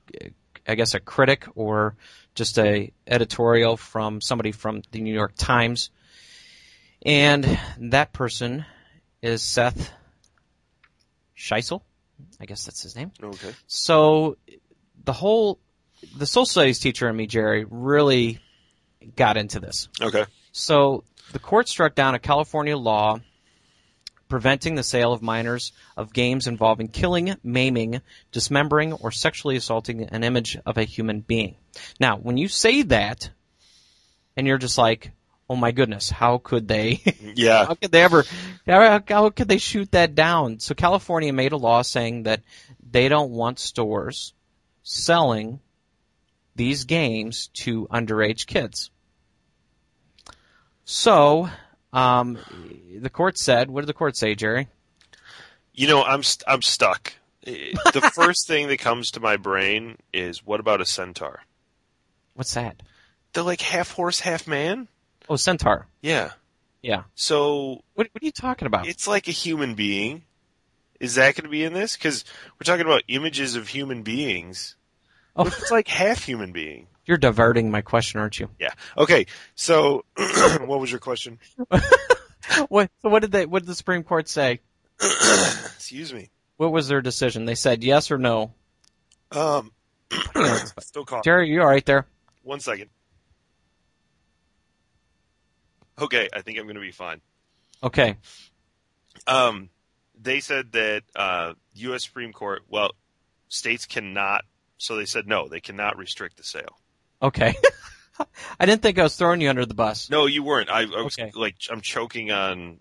[0.68, 1.96] I guess a critic or
[2.36, 5.90] just a editorial from somebody from the New York Times.
[7.04, 8.66] And that person
[9.22, 9.92] is Seth
[11.36, 11.82] Schiesel.
[12.40, 13.12] I guess that's his name.
[13.22, 13.52] Okay.
[13.68, 14.38] So
[15.04, 15.60] the whole
[16.18, 18.40] the social studies teacher and me, Jerry, really
[19.16, 19.90] got into this.
[20.00, 20.26] Okay.
[20.52, 23.20] So the court struck down a California law
[24.32, 30.24] preventing the sale of minors of games involving killing, maiming, dismembering, or sexually assaulting an
[30.24, 31.56] image of a human being.
[32.00, 33.30] Now, when you say that,
[34.38, 35.12] and you're just like,
[35.50, 37.02] oh my goodness, how could they?
[37.36, 37.66] Yeah.
[37.66, 38.24] how could they ever?
[38.66, 40.60] How, how could they shoot that down?
[40.60, 42.42] So California made a law saying that
[42.90, 44.34] they don't want stores
[44.84, 45.60] selling
[46.56, 48.92] these games to underage kids.
[50.86, 51.50] So,
[51.94, 52.38] um,
[53.00, 54.68] the court said, what did the court say, Jerry?
[55.74, 57.14] You know, I'm st- I'm stuck.
[57.44, 61.42] The first thing that comes to my brain is what about a centaur?
[62.34, 62.82] What's that?
[63.34, 64.88] They're like half horse, half man.
[65.30, 65.88] Oh, centaur.
[66.02, 66.32] Yeah.
[66.82, 67.04] Yeah.
[67.16, 68.88] So What, what are you talking about?
[68.88, 70.24] it's like a human being.
[71.00, 71.96] Is that going to be in this?
[71.96, 74.76] Because we're talking about images of human beings.
[75.36, 75.46] Oh.
[75.48, 76.88] It's like half human being?
[77.06, 78.50] You're diverting my question, aren't you?
[78.60, 78.74] Yeah.
[78.98, 79.26] Okay.
[79.56, 81.40] So, what was your question?
[82.68, 84.60] What, so what did they, what did the Supreme Court say?
[85.02, 86.30] Excuse me.
[86.58, 87.46] What was their decision?
[87.46, 88.54] They said yes or no.
[89.32, 89.72] Um,
[90.10, 90.84] Putting you on the spot.
[90.84, 91.24] still calling.
[91.24, 92.06] Jerry, you all right there?
[92.44, 92.90] One second.
[96.00, 97.22] Okay, I think I'm going to be fine.
[97.84, 98.18] Okay.
[99.28, 99.70] Um,
[100.20, 102.04] they said that uh, U.S.
[102.04, 102.92] Supreme Court, well,
[103.50, 104.44] states cannot.
[104.78, 106.80] So they said no, they cannot restrict the sale.
[107.22, 107.56] Okay.
[108.60, 110.10] I didn't think I was throwing you under the bus.
[110.10, 110.70] No, you weren't.
[110.70, 111.32] I, I was Okay.
[111.34, 112.78] like, I'm choking on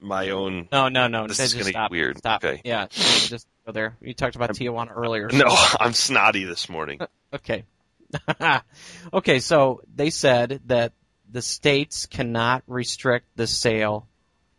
[0.00, 0.68] my own.
[0.72, 1.26] No, no, no.
[1.26, 2.18] This Just is gonna get weird.
[2.18, 2.44] Stop.
[2.44, 2.60] Okay.
[2.64, 2.86] Yeah.
[2.90, 3.96] Just go there.
[4.00, 5.28] You talked about Tijuana earlier.
[5.32, 5.46] No,
[5.80, 7.00] I'm snotty this morning.
[7.34, 7.64] Okay.
[9.12, 10.92] okay, so they said that
[11.32, 14.06] the states cannot restrict the sale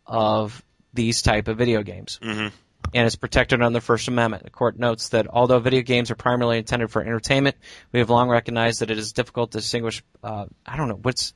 [0.04, 2.20] of these type of video games.
[2.22, 2.48] hmm
[2.94, 4.44] And is protected under the First Amendment.
[4.44, 7.56] The court notes that although video games are primarily intended for entertainment,
[7.92, 11.34] we have long recognized that it is difficult to distinguish, uh, I don't know, what's,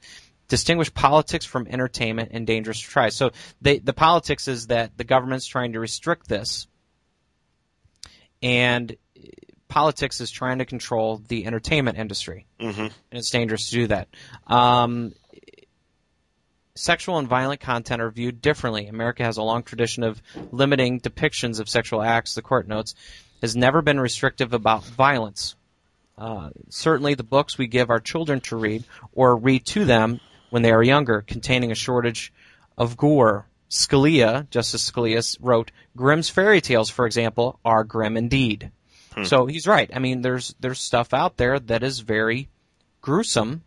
[0.51, 3.09] distinguish politics from entertainment and dangerous to try.
[3.09, 3.31] So
[3.63, 6.67] they, the politics is that the government's trying to restrict this
[8.43, 8.95] and
[9.69, 14.09] politics is trying to control the entertainment industry hmm and it's dangerous to do that.
[14.47, 15.13] Um,
[16.81, 18.87] sexual and violent content are viewed differently.
[18.87, 22.35] America has a long tradition of limiting depictions of sexual acts.
[22.35, 22.95] The court notes
[23.43, 25.57] has never been restrictive about violence.
[26.17, 30.63] Uh, certainly, the books we give our children to read or read to them when
[30.63, 32.33] they are younger, containing a shortage
[32.77, 33.47] of gore.
[33.71, 38.73] Scalia, Justice Scalia, wrote, "Grimm's fairy tales, for example, are grim indeed."
[39.25, 39.91] So he's right.
[39.95, 42.49] I mean, there's there's stuff out there that is very
[43.01, 43.63] gruesome,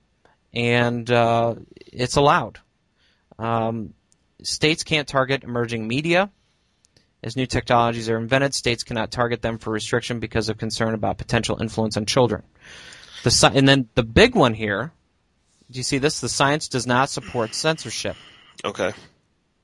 [0.54, 2.60] and uh, it's allowed.
[3.40, 3.94] Um,
[4.44, 6.32] states can't target emerging media.
[7.24, 11.18] As new technologies are invented, states cannot target them for restriction because of concern about
[11.18, 12.44] potential influence on children.
[13.24, 14.92] The and then the big one here.
[15.72, 16.20] Do you see this?
[16.20, 18.18] The science does not support censorship
[18.66, 18.92] Okay.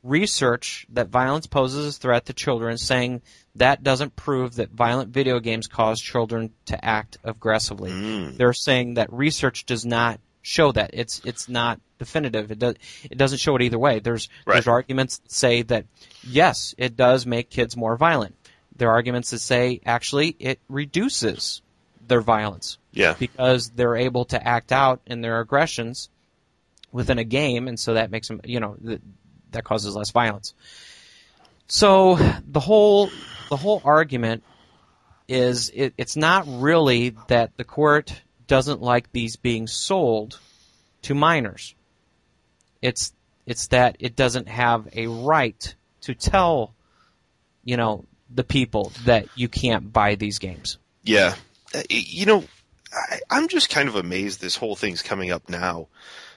[0.01, 3.21] research that violence poses a threat to children, saying
[3.55, 7.91] that doesn't prove that violent video games cause children to act aggressively.
[7.91, 8.37] Mm.
[8.37, 10.91] They're saying that research does not show that.
[10.93, 12.51] It's it's not definitive.
[12.51, 13.99] It does it doesn't show it either way.
[13.99, 14.55] There's Right.
[14.55, 15.85] there's arguments that say that
[16.23, 18.35] yes, it does make kids more violent.
[18.75, 21.61] there are arguments that say actually it reduces
[22.07, 23.13] their violence Yeah.
[23.19, 26.07] because they're able to act out in their aggressions
[26.91, 29.01] within a game, and so that makes them, you know, th-
[29.51, 30.53] that causes less violence.
[31.67, 32.15] So
[32.47, 33.09] the whole
[33.49, 34.43] the whole argument
[35.27, 38.13] is it, it's not really that the court
[38.49, 40.39] doesn't like these being sold
[41.03, 41.75] to minors.
[42.81, 43.13] It's
[43.45, 46.73] it's that it doesn't have a right to tell,
[47.63, 50.77] you know, the people that you can't buy these games.
[51.03, 51.35] Yeah.
[51.73, 52.43] Uh, You know,
[52.93, 55.87] I, I'm just kind of amazed this whole thing's coming up now.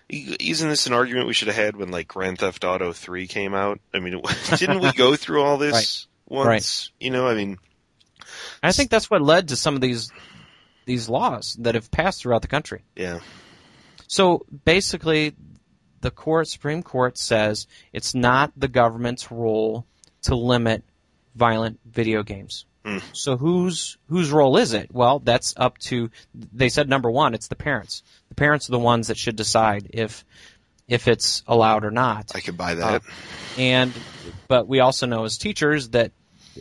[0.08, 3.54] Isn't this an argument we should have had when like Grand Theft Auto 3 came
[3.54, 3.80] out?
[3.94, 4.20] I mean,
[4.56, 6.90] didn't we go through all this once?
[7.00, 7.58] You know, I mean,
[8.62, 10.10] I think that's what led to some of these
[10.84, 12.82] these laws that have passed throughout the country.
[12.96, 13.20] yeah.
[14.08, 15.34] So basically,
[16.02, 19.86] the court, Supreme Court says it's not the government's role
[20.22, 20.84] to limit
[21.34, 22.66] violent video games.
[22.84, 22.98] Hmm.
[23.14, 24.92] So whose whose role is it?
[24.92, 26.10] Well, that's up to.
[26.34, 28.02] They said number one, it's the parents.
[28.28, 30.24] The parents are the ones that should decide if
[30.88, 32.32] if it's allowed or not.
[32.34, 33.02] I could buy that.
[33.56, 33.92] And
[34.48, 36.10] but we also know as teachers that
[36.56, 36.60] uh,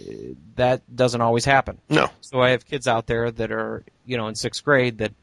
[0.55, 1.79] that doesn't always happen.
[1.89, 2.09] no.
[2.21, 5.13] So I have kids out there that are, you know, in sixth grade that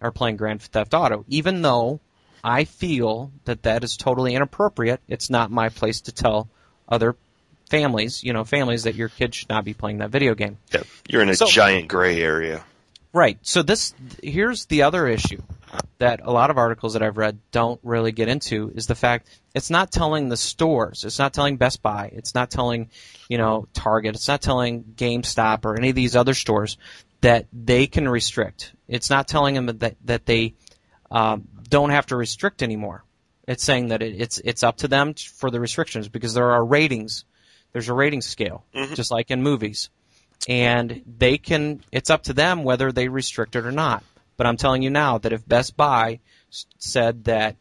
[0.00, 1.26] are playing Grand Theft Auto.
[1.28, 2.00] Even though
[2.42, 6.48] I feel that that is totally inappropriate, it's not my place to tell
[6.88, 7.14] other
[7.68, 10.56] families, you know, families that your kid should not be playing that video game.
[10.72, 10.82] Yeah.
[11.06, 12.64] You're in a So- giant gray area.
[13.12, 13.38] Right.
[13.42, 15.42] So this, here's the other issue
[15.98, 19.28] that a lot of articles that I've read don't really get into is the fact
[19.52, 22.88] it's not telling the stores, it's not telling Best Buy, it's not telling,
[23.28, 26.78] you know, Target, it's not telling GameStop or any of these other stores
[27.20, 28.72] that they can restrict.
[28.88, 30.54] It's not telling them that that they
[31.10, 33.04] um, don't have to restrict anymore.
[33.46, 36.64] It's saying that it, it's it's up to them for the restrictions because there are
[36.64, 37.24] ratings.
[37.72, 38.64] There's a rating scale,
[38.94, 39.90] just like in movies
[40.48, 44.02] and they can it's up to them whether they restrict it or not
[44.36, 46.18] but i'm telling you now that if best buy
[46.78, 47.56] said that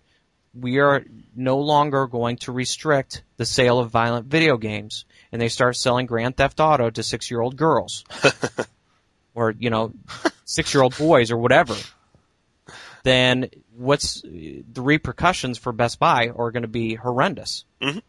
[0.53, 1.03] we are
[1.36, 6.05] no longer going to restrict the sale of violent video games and they start selling
[6.05, 8.03] grand theft auto to 6 year old girls
[9.36, 9.91] or you know
[10.45, 11.75] 6 year old boys or whatever
[13.03, 18.01] then what's the repercussions for best buy are going to be horrendous Mhm.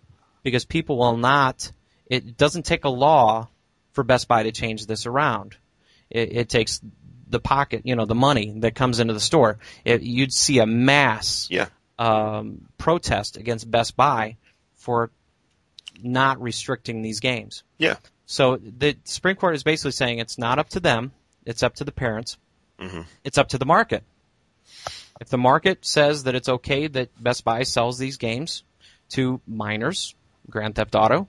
[0.42, 1.72] because people will not
[2.06, 3.48] it doesn't take a law
[3.92, 5.56] for Best Buy to change this around.
[6.10, 6.80] It, it takes
[7.28, 9.58] the pocket, you know, the money that comes into the store.
[9.84, 11.66] It, you'd see a mass Yeah.
[12.00, 14.38] um, protest against Best Buy
[14.74, 15.12] for
[16.02, 17.62] not restricting these games.
[17.78, 17.96] Yeah.
[18.30, 21.10] So the Supreme Court is basically saying it's not up to them;
[21.44, 22.36] it's up to the parents.
[22.78, 23.04] Mhm.
[23.24, 24.04] It's up to the market.
[25.20, 28.62] If the market says that it's okay that Best Buy sells these games
[29.10, 30.14] to minors,
[30.48, 31.26] Grand Theft Auto,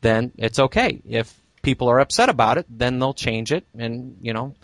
[0.00, 1.02] then it's okay.
[1.06, 4.54] If people are upset about it, then they'll change it, and you know,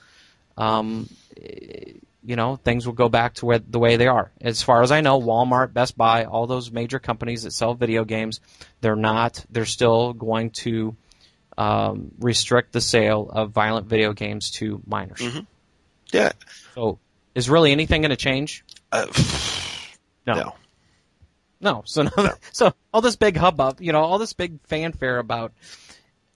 [0.57, 1.07] um,
[2.25, 4.31] you know, things will go back to where the way they are.
[4.41, 8.07] As far as I know, Walmart, Best Buy, all those major companies that sell video
[8.07, 8.41] games,
[8.81, 9.45] they're not.
[9.51, 10.97] They're still going to
[11.57, 15.23] um, restrict the sale of violent video games to minors.
[16.13, 16.33] Yeah.
[16.75, 16.99] So,
[17.35, 18.65] is really anything going to change?
[18.93, 19.07] Uh,
[20.27, 20.55] no.
[21.61, 21.83] No.
[21.87, 22.11] So no,
[22.53, 25.53] so all this big hubbub, you know, all this big fanfare about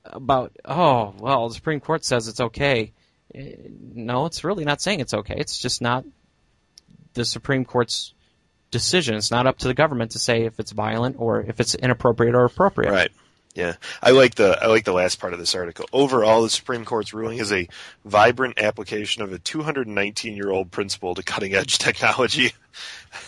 [0.04, 2.92] about oh well, the Supreme Court says it's okay.
[3.34, 3.52] Eh,
[3.94, 5.34] No, it's really not saying it's okay.
[5.36, 6.04] It's just not
[7.14, 8.14] the Supreme Court's
[8.70, 9.14] decision.
[9.16, 12.34] It's not up to the government to say if it's violent or if it's inappropriate
[12.34, 12.90] or appropriate.
[12.92, 13.10] Right.
[13.58, 13.74] Yeah.
[14.00, 15.86] I like the I like the last part of this article.
[15.92, 17.68] Overall, the Supreme Court's ruling is a
[18.04, 22.52] vibrant application of a 219 year old principle to cutting edge technology.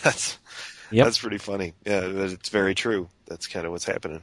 [0.03, 0.37] that's
[0.89, 1.05] Yep.
[1.05, 1.73] that's pretty funny.
[1.85, 3.09] Yeah, it's very true.
[3.25, 4.21] That's kind of what's happening.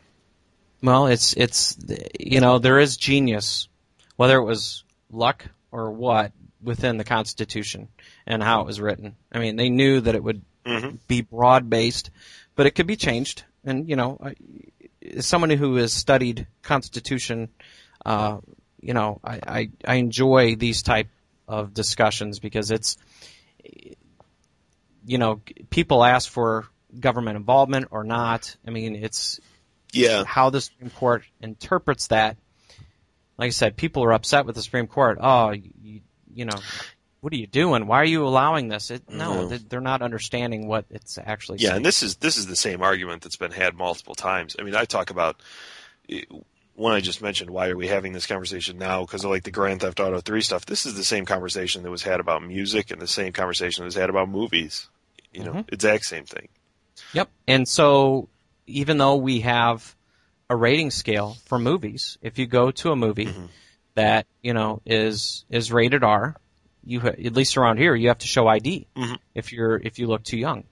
[0.82, 1.76] Well, it's it's
[2.18, 3.68] you know there is genius,
[4.16, 6.32] whether it was luck or what
[6.62, 7.88] within the Constitution
[8.26, 9.14] and how it was written.
[9.30, 10.98] I mean, they knew that it would Mhm.
[11.06, 12.10] be broad based,
[12.54, 13.44] but it could be changed.
[13.64, 14.18] And you know,
[15.20, 17.48] someone who has studied Constitution,
[18.04, 18.38] uh,
[18.80, 21.08] you know, I, I I enjoy these type
[21.46, 22.96] of discussions because it's
[25.06, 25.40] you know
[25.70, 26.66] people ask for
[26.98, 28.56] government involvement or not.
[28.66, 29.40] I mean, it's
[29.92, 30.24] Yeah.
[30.24, 32.36] how the Supreme Court interprets that.
[33.36, 35.18] Like I said, people are upset with the Supreme Court.
[35.20, 36.00] Oh, you,
[36.34, 36.58] you know,
[37.20, 37.86] what are you doing?
[37.86, 38.90] Why are you allowing this?
[38.90, 39.48] It, no, Mhm.
[39.50, 41.76] they- they're not understanding what it's actually Yeah, saying.
[41.78, 44.56] and this is this is the same argument that's been had multiple times.
[44.58, 45.40] I mean, I talk about
[46.08, 46.22] eh,
[46.74, 47.50] one I just mentioned.
[47.50, 49.00] Why are we having this conversation now?
[49.04, 50.64] Because of like the Grand Theft Auto three stuff.
[50.66, 53.86] This is the same conversation that was had about music, and the same conversation that
[53.86, 54.88] was had about movies.
[55.32, 56.48] You know, exact same thing.
[57.12, 57.28] Yep.
[57.46, 58.28] And so,
[58.66, 59.94] even though we have
[60.50, 63.34] a rating scale for movies, if you go to a movie,
[63.94, 66.36] that you know is is rated R,
[66.88, 69.18] you at least around here you have to show ID Mhm.
[69.34, 70.64] if you're if you look too young.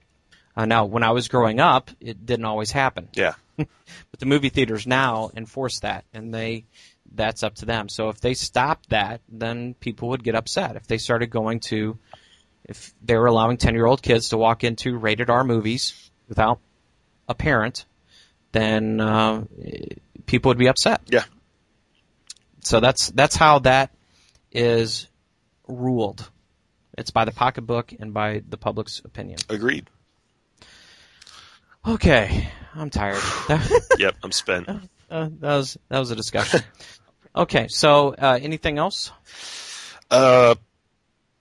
[0.55, 3.33] Uh, now, when I was growing up, it didn't always happen, Yeah.
[3.57, 3.67] but
[4.19, 6.65] the movie theaters now enforce that, and they
[7.13, 7.87] that's up to them.
[7.89, 10.75] So if they stopped that, then people would get upset.
[10.75, 11.97] If they started going to
[12.65, 16.59] if they were allowing 10 year old kids to walk into rated R movies without
[17.29, 17.85] a parent,
[18.51, 19.43] then uh,
[20.25, 21.01] people would be upset.
[21.07, 21.23] Yeah.
[22.61, 23.91] So that's that's how that
[24.51, 25.07] is
[25.67, 26.29] ruled.
[26.97, 29.39] It's by the pocketbook and by the public's opinion.
[29.49, 29.87] Agreed.
[31.85, 33.21] Okay, I'm tired.
[33.97, 34.69] Yep, I'm spent.
[35.09, 36.61] uh, that was that was a discussion.
[37.35, 39.11] Okay, so uh, anything else?
[40.11, 40.55] Uh,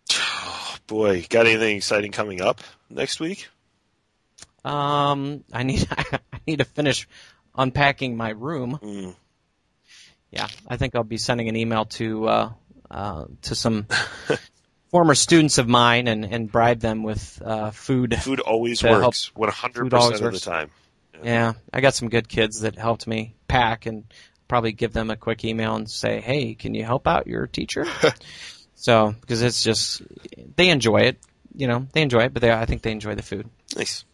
[0.87, 3.49] boy, got anything exciting coming up next week?
[4.65, 7.09] Um, I need I need to finish
[7.55, 8.79] unpacking my room.
[8.83, 9.17] Mm.
[10.31, 12.29] Yeah, I think I'll be sending an email to
[12.91, 13.87] uh, to some
[14.91, 18.17] former students of mine and, and bribe them with uh, food.
[18.21, 19.35] Food always works.
[19.35, 20.41] One hundred percent of the works.
[20.41, 20.71] time.
[21.23, 24.05] Yeah, I got some good kids that helped me pack, and
[24.49, 27.87] probably give them a quick email and say, "Hey, can you help out your teacher?"
[28.75, 30.03] so because it's just
[30.57, 31.19] they enjoy it,
[31.55, 33.49] you know, they enjoy it, but they I think they enjoy the food.
[33.77, 34.05] Nice.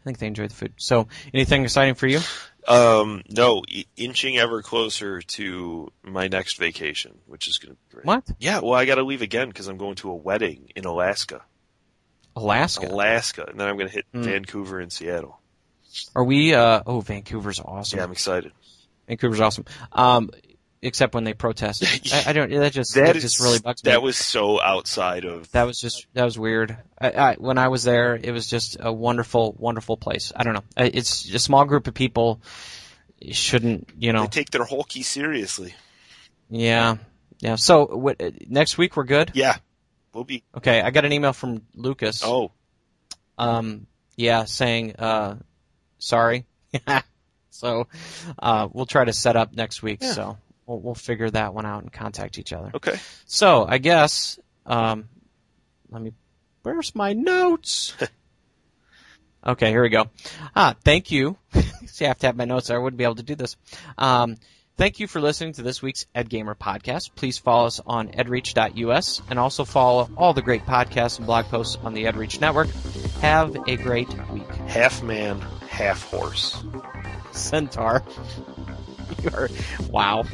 [0.00, 0.72] I think they enjoy the food.
[0.78, 2.20] So anything exciting for you?
[2.68, 3.62] Um, no,
[3.96, 8.06] inching ever closer to my next vacation, which is going to be great.
[8.06, 8.24] What?
[8.38, 11.42] Yeah, well, I got to leave again because I'm going to a wedding in Alaska.
[12.36, 12.86] Alaska?
[12.86, 14.22] Alaska, and then I'm going to hit Hmm.
[14.22, 15.40] Vancouver and Seattle.
[16.14, 16.54] Are we?
[16.54, 17.98] Uh, oh, Vancouver's awesome.
[17.98, 18.52] Yeah, I'm excited.
[19.08, 19.64] Vancouver's awesome.
[19.92, 20.30] Um,
[20.82, 21.84] except when they protest.
[22.12, 22.50] I, I don't.
[22.50, 23.92] That just That that, is just really bugs me.
[23.92, 26.76] that was so outside of That was just that was weird.
[27.00, 30.32] I, I, when I was there, it was just a wonderful, wonderful place.
[30.34, 30.64] I don't know.
[30.76, 32.40] It's a small group of people.
[33.30, 34.22] Shouldn't you know?
[34.22, 35.74] they take their hockey seriously.
[36.50, 36.96] Yeah,
[37.38, 37.54] yeah.
[37.54, 39.30] So what, next week we're good.
[39.34, 39.56] Yeah,
[40.12, 40.42] we'll be.
[40.56, 42.22] Okay, I got an email from Lucas.
[42.24, 42.50] Oh,
[43.38, 45.36] Um, yeah, saying uh,
[45.98, 46.46] sorry.
[47.50, 47.86] so
[48.38, 50.00] uh, we'll try to set up next week.
[50.02, 50.12] Yeah.
[50.12, 52.70] So we'll, we'll figure that one out and contact each other.
[52.74, 52.98] okay.
[53.26, 55.08] So I guess um,
[55.90, 56.12] let me.
[56.62, 57.94] Where's my notes?
[59.46, 60.08] okay, here we go.
[60.54, 61.36] Ah, thank you.
[61.86, 62.70] See, I have to have my notes.
[62.70, 63.56] or I wouldn't be able to do this.
[63.98, 64.36] Um,
[64.76, 67.16] thank you for listening to this week's EdGamer podcast.
[67.16, 71.76] Please follow us on edreach.us and also follow all the great podcasts and blog posts
[71.82, 72.68] on the EdReach network.
[73.20, 74.48] Have a great week.
[74.68, 76.62] Half man, half horse.
[77.32, 78.02] Centaur.
[79.22, 79.48] You are
[79.90, 80.24] wow.